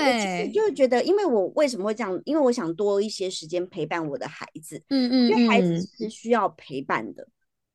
[0.53, 2.21] 就觉得，因为我为什么会这样？
[2.25, 6.09] 因为我想多一些时间陪伴我的孩子，嗯嗯，因为孩子是。
[6.09, 7.27] 需要陪伴的，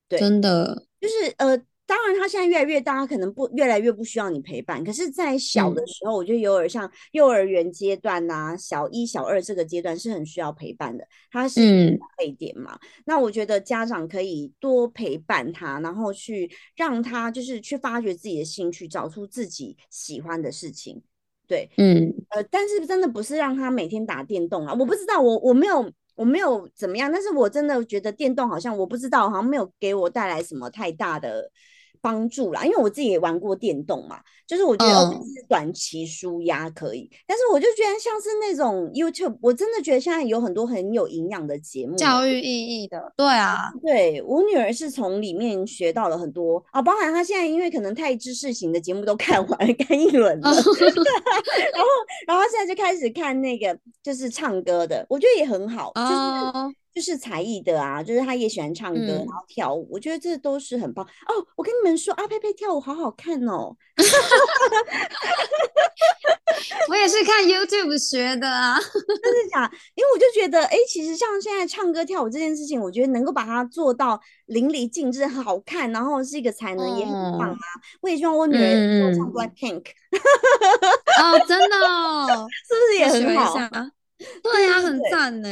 [0.08, 4.82] 对，真的就是呃，当然，他现在越来越大，他可能不越来越不需要你陪伴。
[4.82, 11.06] 可是，在小的时候，我觉得有点像幼儿园阶段呐，小一、小二这个阶段是很需要陪伴的。
[11.30, 11.60] 他是
[12.18, 12.76] 泪点嘛？
[13.04, 21.00] 那我觉得家长可以多陪伴他，然后去让他就是去发掘自己的兴趣，找出自己喜欢的事情。
[21.46, 24.74] 对，嗯，呃，但是真的不是让他每天打电动啊！
[24.76, 25.88] 我不知道，我我没有。
[26.16, 31.50] 我没有怎么样，但是我真的觉得电动好像我不知道，好像没有给我带来什么太大的。
[32.00, 42.36] 帮助啦，因为我自己也玩过电动嘛，就是我觉得短期舒压可以，但是我就觉得像是那种 YouTube，我真的觉得现在有很多很有营养的节目，教育。
[42.46, 51.88] 意义的，对啊，对我女儿是从里面学到了很多啊，包含她现在因为可能太知识型的节目都看完 看一轮了， 然后
[52.26, 56.76] 然后现在就开始看那个就是唱歌的，我觉得也很好，就是。
[56.96, 61.46] 就是才艺的啊，就是他也喜欢唱歌，然后跳舞，我觉得这都是很棒哦。
[61.54, 63.76] 我跟你们说，阿佩佩跳舞好好看哦。
[66.88, 69.70] 我也是看 YouTube 学的啊， 真的假？
[69.94, 77.58] 因为我就觉得，哎，其实像现在唱歌跳舞这件事情，我觉得能够把它做到淋漓尽致、好看，然后是一个才能，也很棒啊。
[78.00, 79.84] 我也希望我女儿唱 Black Pink。
[81.20, 81.76] 哦，真的，
[82.64, 83.54] 是不是也很好？
[84.42, 85.48] 对呀，很赞呢。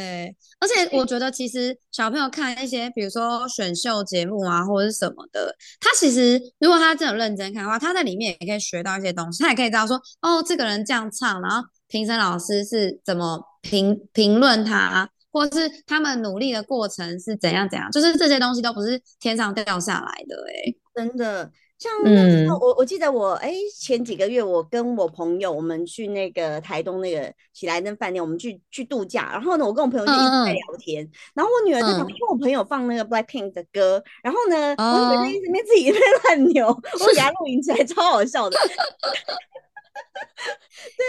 [0.58, 9.42] 而且我觉得，其实小朋友看一些，比如说选秀节目啊，或者是什么的，他其实如果他真的认真看的话，他在里面也可以学到一些东西。
[9.42, 21.50] 他也可以知道说，哦，这个人这样唱，然后评审老师是怎么评评论他，或者是他们努力的过程是怎样怎样，就是这些东西都不是天上掉下来的，哎，真的。
[21.78, 29.30] 像那时候，我我记得我哎前几个月，我跟我朋友我们去那个台东那个喜来登饭店，我们去去度假。
[29.32, 31.10] 然后呢，我跟我朋友就一直在聊天。
[31.34, 34.02] 然后我女儿在旁边，因为我朋友放那个 Black Pink 的歌。
[34.22, 38.56] 然后呢，我女儿一直边自己在乱扭， 我给她录影起来，超好笑的。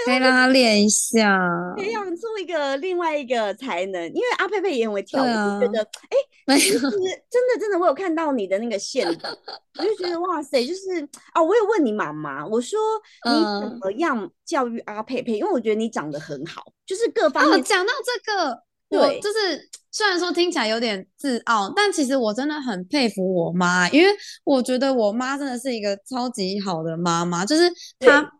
[0.06, 1.40] 可以让他练一下，
[1.76, 4.04] 培养出一个另外一个才能。
[4.08, 5.26] 因为阿佩佩也很会跳舞，
[5.60, 12.80] 觉得哎，没有真的真的，我有看到你的那个线，我就觉得哇塞，就是啊，我有问你妈妈，我说
[13.26, 13.32] 你
[13.62, 15.38] 怎么样教育阿佩佩？
[15.38, 17.64] 因为我觉得你长得很好，就是各方面。
[17.64, 27.64] 讲到这个，对，就是虽然说听起来有点自傲，但其实我真的很佩服我妈，因为我觉得我妈真的是一个超级好的妈妈，就是
[28.00, 28.32] 她。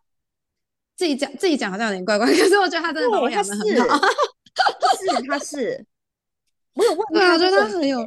[0.96, 3.98] 自己讲自己讲好像有点怪怪， 可是我觉得他真的把我养的很好。
[4.98, 5.86] 是他是，
[6.76, 8.00] 我有问他，我觉得他很有。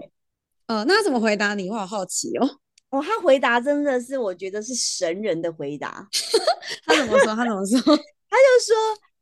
[0.66, 1.70] 呃，那他怎么回答你？
[1.70, 2.48] 我好好奇哦。
[2.90, 6.08] 哦，他回答真的是我觉得是神人的回答。
[6.84, 7.34] 他怎么说？
[7.34, 7.80] 他怎么说？
[7.80, 8.76] 他就说：“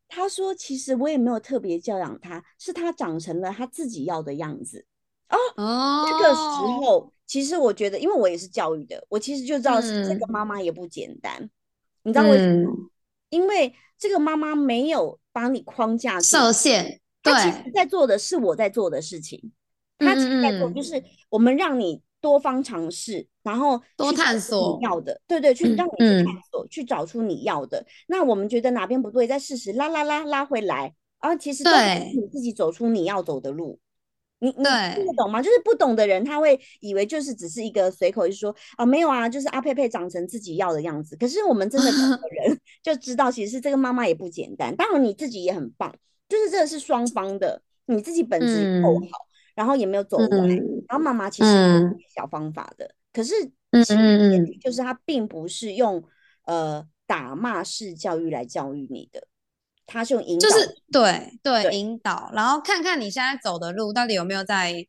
[0.07, 4.85] 他说其实我也没有特别教养他，是他长成了他自己要的样子。”
[5.29, 11.49] 哦哦，这个时候其实我觉得，因为我也是教育的，我其实就知道是这个妈妈也不简单。
[12.03, 12.73] 你知道为什么？
[13.29, 19.51] 因为这个妈妈没有把你框架设限，她其实在做的是我在做的事情。
[19.97, 27.85] 她其实在做就是我们让你多方尝试，然后多探索你要的，对对，去让你去探索，去找出你要的。
[28.07, 33.79] 那我们觉得哪边不对，再试试拉拉拉拉回来啊，其实对你自己走出你要走的路。
[34.39, 35.41] 你你听得懂吗？
[35.41, 41.15] 就是不懂的人，他会以为就是只是一个随口一说啊，没有啊，就是阿佩佩长成自己要的样子。
[41.15, 44.75] 可是我们真的懂的 人就知道，其实是这个妈妈也不简单。
[44.75, 45.93] 当然你自己也很棒，
[46.29, 50.27] 就是这个是双方的，你自己本质够好，然后也没有走歪，
[50.87, 52.93] 然后妈妈其实有小方法的。
[53.11, 53.33] 可是
[53.71, 56.03] 其实就是他并不是用
[56.45, 59.27] 呃打骂式教育来教育你的。
[59.87, 64.85] 他是用引导，就是对对引导，然后看看你现在走的路到底有没有在，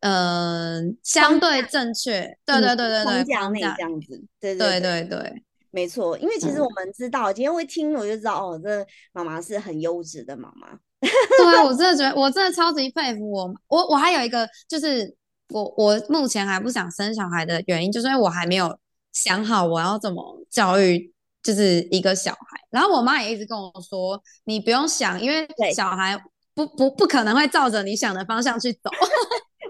[0.00, 2.38] 呃，相对正确。
[2.46, 4.24] 对对对对对，框架这样子。
[4.38, 5.42] 对对对对，
[5.72, 6.16] 没错。
[6.18, 10.68] 因为其实我们知道，今天会听我就知道，哦，这妈妈是很优质的妈妈。
[11.00, 13.52] 对啊，我真的觉得，我真的超级佩服我。
[13.66, 15.12] 我我还有一个，就是
[15.48, 18.78] 我我目前还不想生小孩的原因，就是因为我还没有
[19.12, 21.12] 想好我要怎么教育。
[21.46, 26.20] 就是一个小孩，然后我妈也一直跟我说：“你不用想，因为小孩
[26.52, 28.90] 不不不可能会照着你想的方向去走。”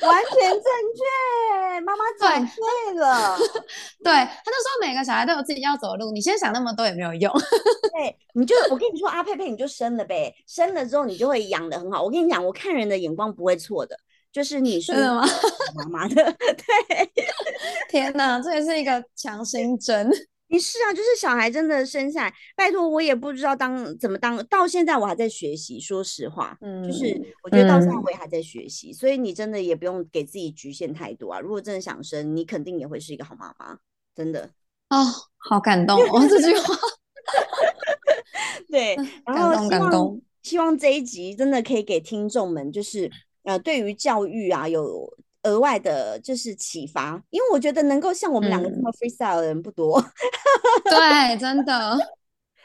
[0.00, 3.36] 完全正确，妈妈讲对了。
[4.02, 7.30] 对，他就说每个小孩都有自己要走的路，你先想那么多也没有用。
[7.92, 12.02] 对，你就我跟你说，阿佩佩你就生了呗，生了之后你就会养的很好。
[12.02, 13.94] 我跟你讲，我看人的眼光不会错的，
[14.32, 15.26] 就是你是吗？
[15.74, 17.12] 妈妈的， 对。
[17.90, 20.10] 天哪，这也是一个强心针。
[20.48, 25.80] 你是啊，就是小孩真的生下来，拜托我也不知道当怎么当，到现在我还在学习。
[25.80, 31.40] 说实话，嗯，就是我觉得到现在我也还在学习，所以你真的也不用给自己局限太多啊。
[31.40, 33.78] 如果真的想生，你肯定也会是一个好妈妈。
[34.14, 34.50] 真的
[34.88, 35.04] 哦，
[35.36, 36.74] 好感动哦这句话。
[38.70, 43.10] 对，然后感动希望这一集真的可以给听众们，就是
[43.42, 45.12] 呃，对于教育啊有
[45.46, 47.20] 额外的，就是启发。
[47.30, 50.00] 因为我觉得能够像我们两个这么 freestyle 的人不多。
[50.84, 51.98] 对，真的。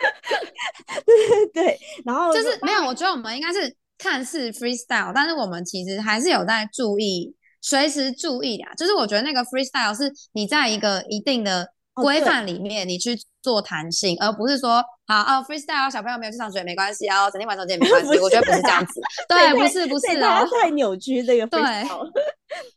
[1.05, 8.73] 对对对，然后就是没有，我觉得我们应该是看似 freestyle，但是我们其实还是有在注意，随时注意啊。
[8.73, 18.17] 就是我觉得那个 freestyle 是你在一个一定的规范里面，你去做弹性，而不是说好哦 freestyle 小朋友没有去上学没关系哦，整天玩手机也没关系。
[18.19, 21.59] 我觉得不是这样子，对，不是不是哦，太扭曲这个对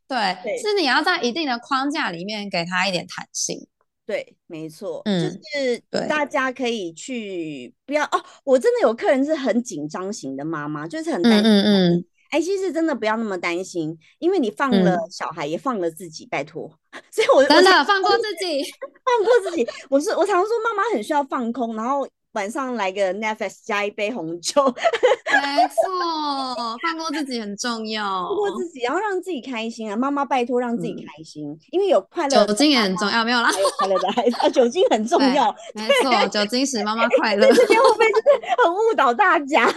[0.09, 3.67] 对， 是你要在一定的框架里面给他一点弹性。
[4.07, 8.23] 对，没错，就是大家可以去不要哦。
[8.45, 11.45] 我真的有客人是很紧张型的妈妈，就是很担心。
[11.45, 12.05] 嗯嗯。
[12.31, 16.69] 哎，其实真的不要那么担心，因为你放了小孩，也放了自己，拜托。
[17.11, 18.63] 所以我真的放过自己，
[19.05, 19.67] 放过自己。
[19.89, 22.07] 我是我常说，妈妈很需要放空，然后。
[22.35, 29.97] 晚上来个 Netflix 加一杯红酒，没错， 放过自己很重要，放过自己，然后让自己开心啊！
[29.97, 38.23] 妈妈拜托让自己开心，因为有快乐，酒精也很重要，没有啦，快乐的孩子啊， 酒精很重要，没错，酒精使妈妈 快乐，这边会不会就是
[38.65, 39.73] 很误导大家？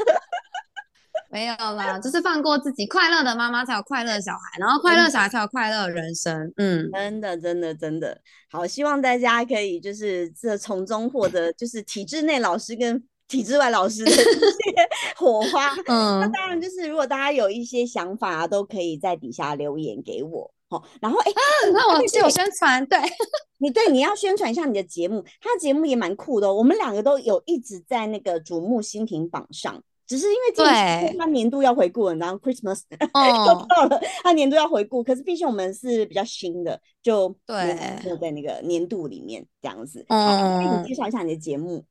[1.38, 6.51] 没有啦，就是放过自己，快乐的妈妈才有快乐的小孩，然后快乐小孩才有快乐的人生。
[6.57, 8.19] 嗯，真的，真的，真的
[8.49, 14.25] 好，希望大家可以就是这从中获得就是体制内老师跟体制外老师的一些
[15.15, 15.75] 火花。
[15.85, 20.51] 嗯，那当然就是如果大家有一些想法，啊都可以在底下留言给我。
[20.69, 21.31] 好，然后哎，
[21.71, 22.97] 那我自我宣传，对
[23.61, 29.83] 你对你要宣传一下你的节目，他的节目也蛮酷的，我们两个都有一直在那个瞩目新品榜上。
[30.08, 35.03] 只是因为这他年度要回顾，然后 Christmas 又到了，他年度要回顾。
[35.03, 40.05] 可是毕竟我们是比较新的，就对，就在那个年度里面这样子。
[40.08, 41.84] 嗯，你介绍一下你的节目。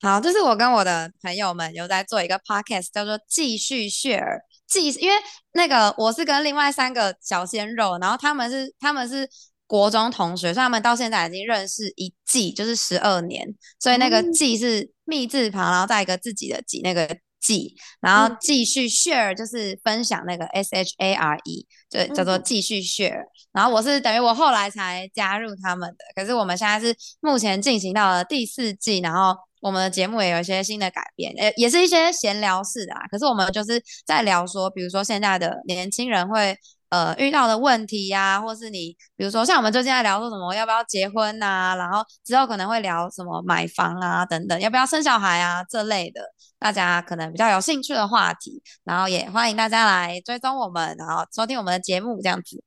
[0.00, 4.40] 好，就是我跟我的朋友们有在做一个 podcast，叫做继续 share。
[4.66, 5.16] 继，因为
[5.52, 9.28] 那个我是跟另外三个小鲜肉，然后他们是他们是
[9.66, 13.54] 国中同学，所以他们到现在已经认识一季，就是十二年。
[13.78, 17.18] 所以那个季是密字旁，然后再一个自己的季，那个。
[17.40, 23.22] 继，然后继续 share 就是分享那个 s h a r e，就叫做继续 share。
[23.52, 33.00] 然后我是等于我后来才加入他们的，可是我们现在是目前进行到了第四季，然后我们的节目也有一些新的改变，呃，也是一些闲聊式的啊。
[33.10, 36.56] 可是我们就是在聊说，比如说现在的年轻人会。
[36.90, 46.20] 呃，遇到的问题呀，或是你，比如说像我们最近在聊说什么要不要结婚呐，然后之后可能会聊什么买房啊等等，要不要生小孩啊这类的，
[46.60, 52.62] 大家可能比较有兴趣的话题，然后也欢迎大家来追踪我们，然后收听我们的节目这样子。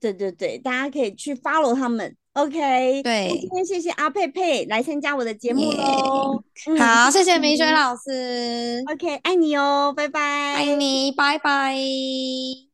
[0.00, 2.14] 对对对，大家可以去 follow 他们。
[2.34, 6.40] OK，对，今天谢谢阿佩佩来参加我的节目喽。
[6.78, 8.80] 好，谢谢明轩老师。
[8.92, 10.20] OK，爱你哦，拜拜。
[10.54, 12.67] 爱你，拜拜。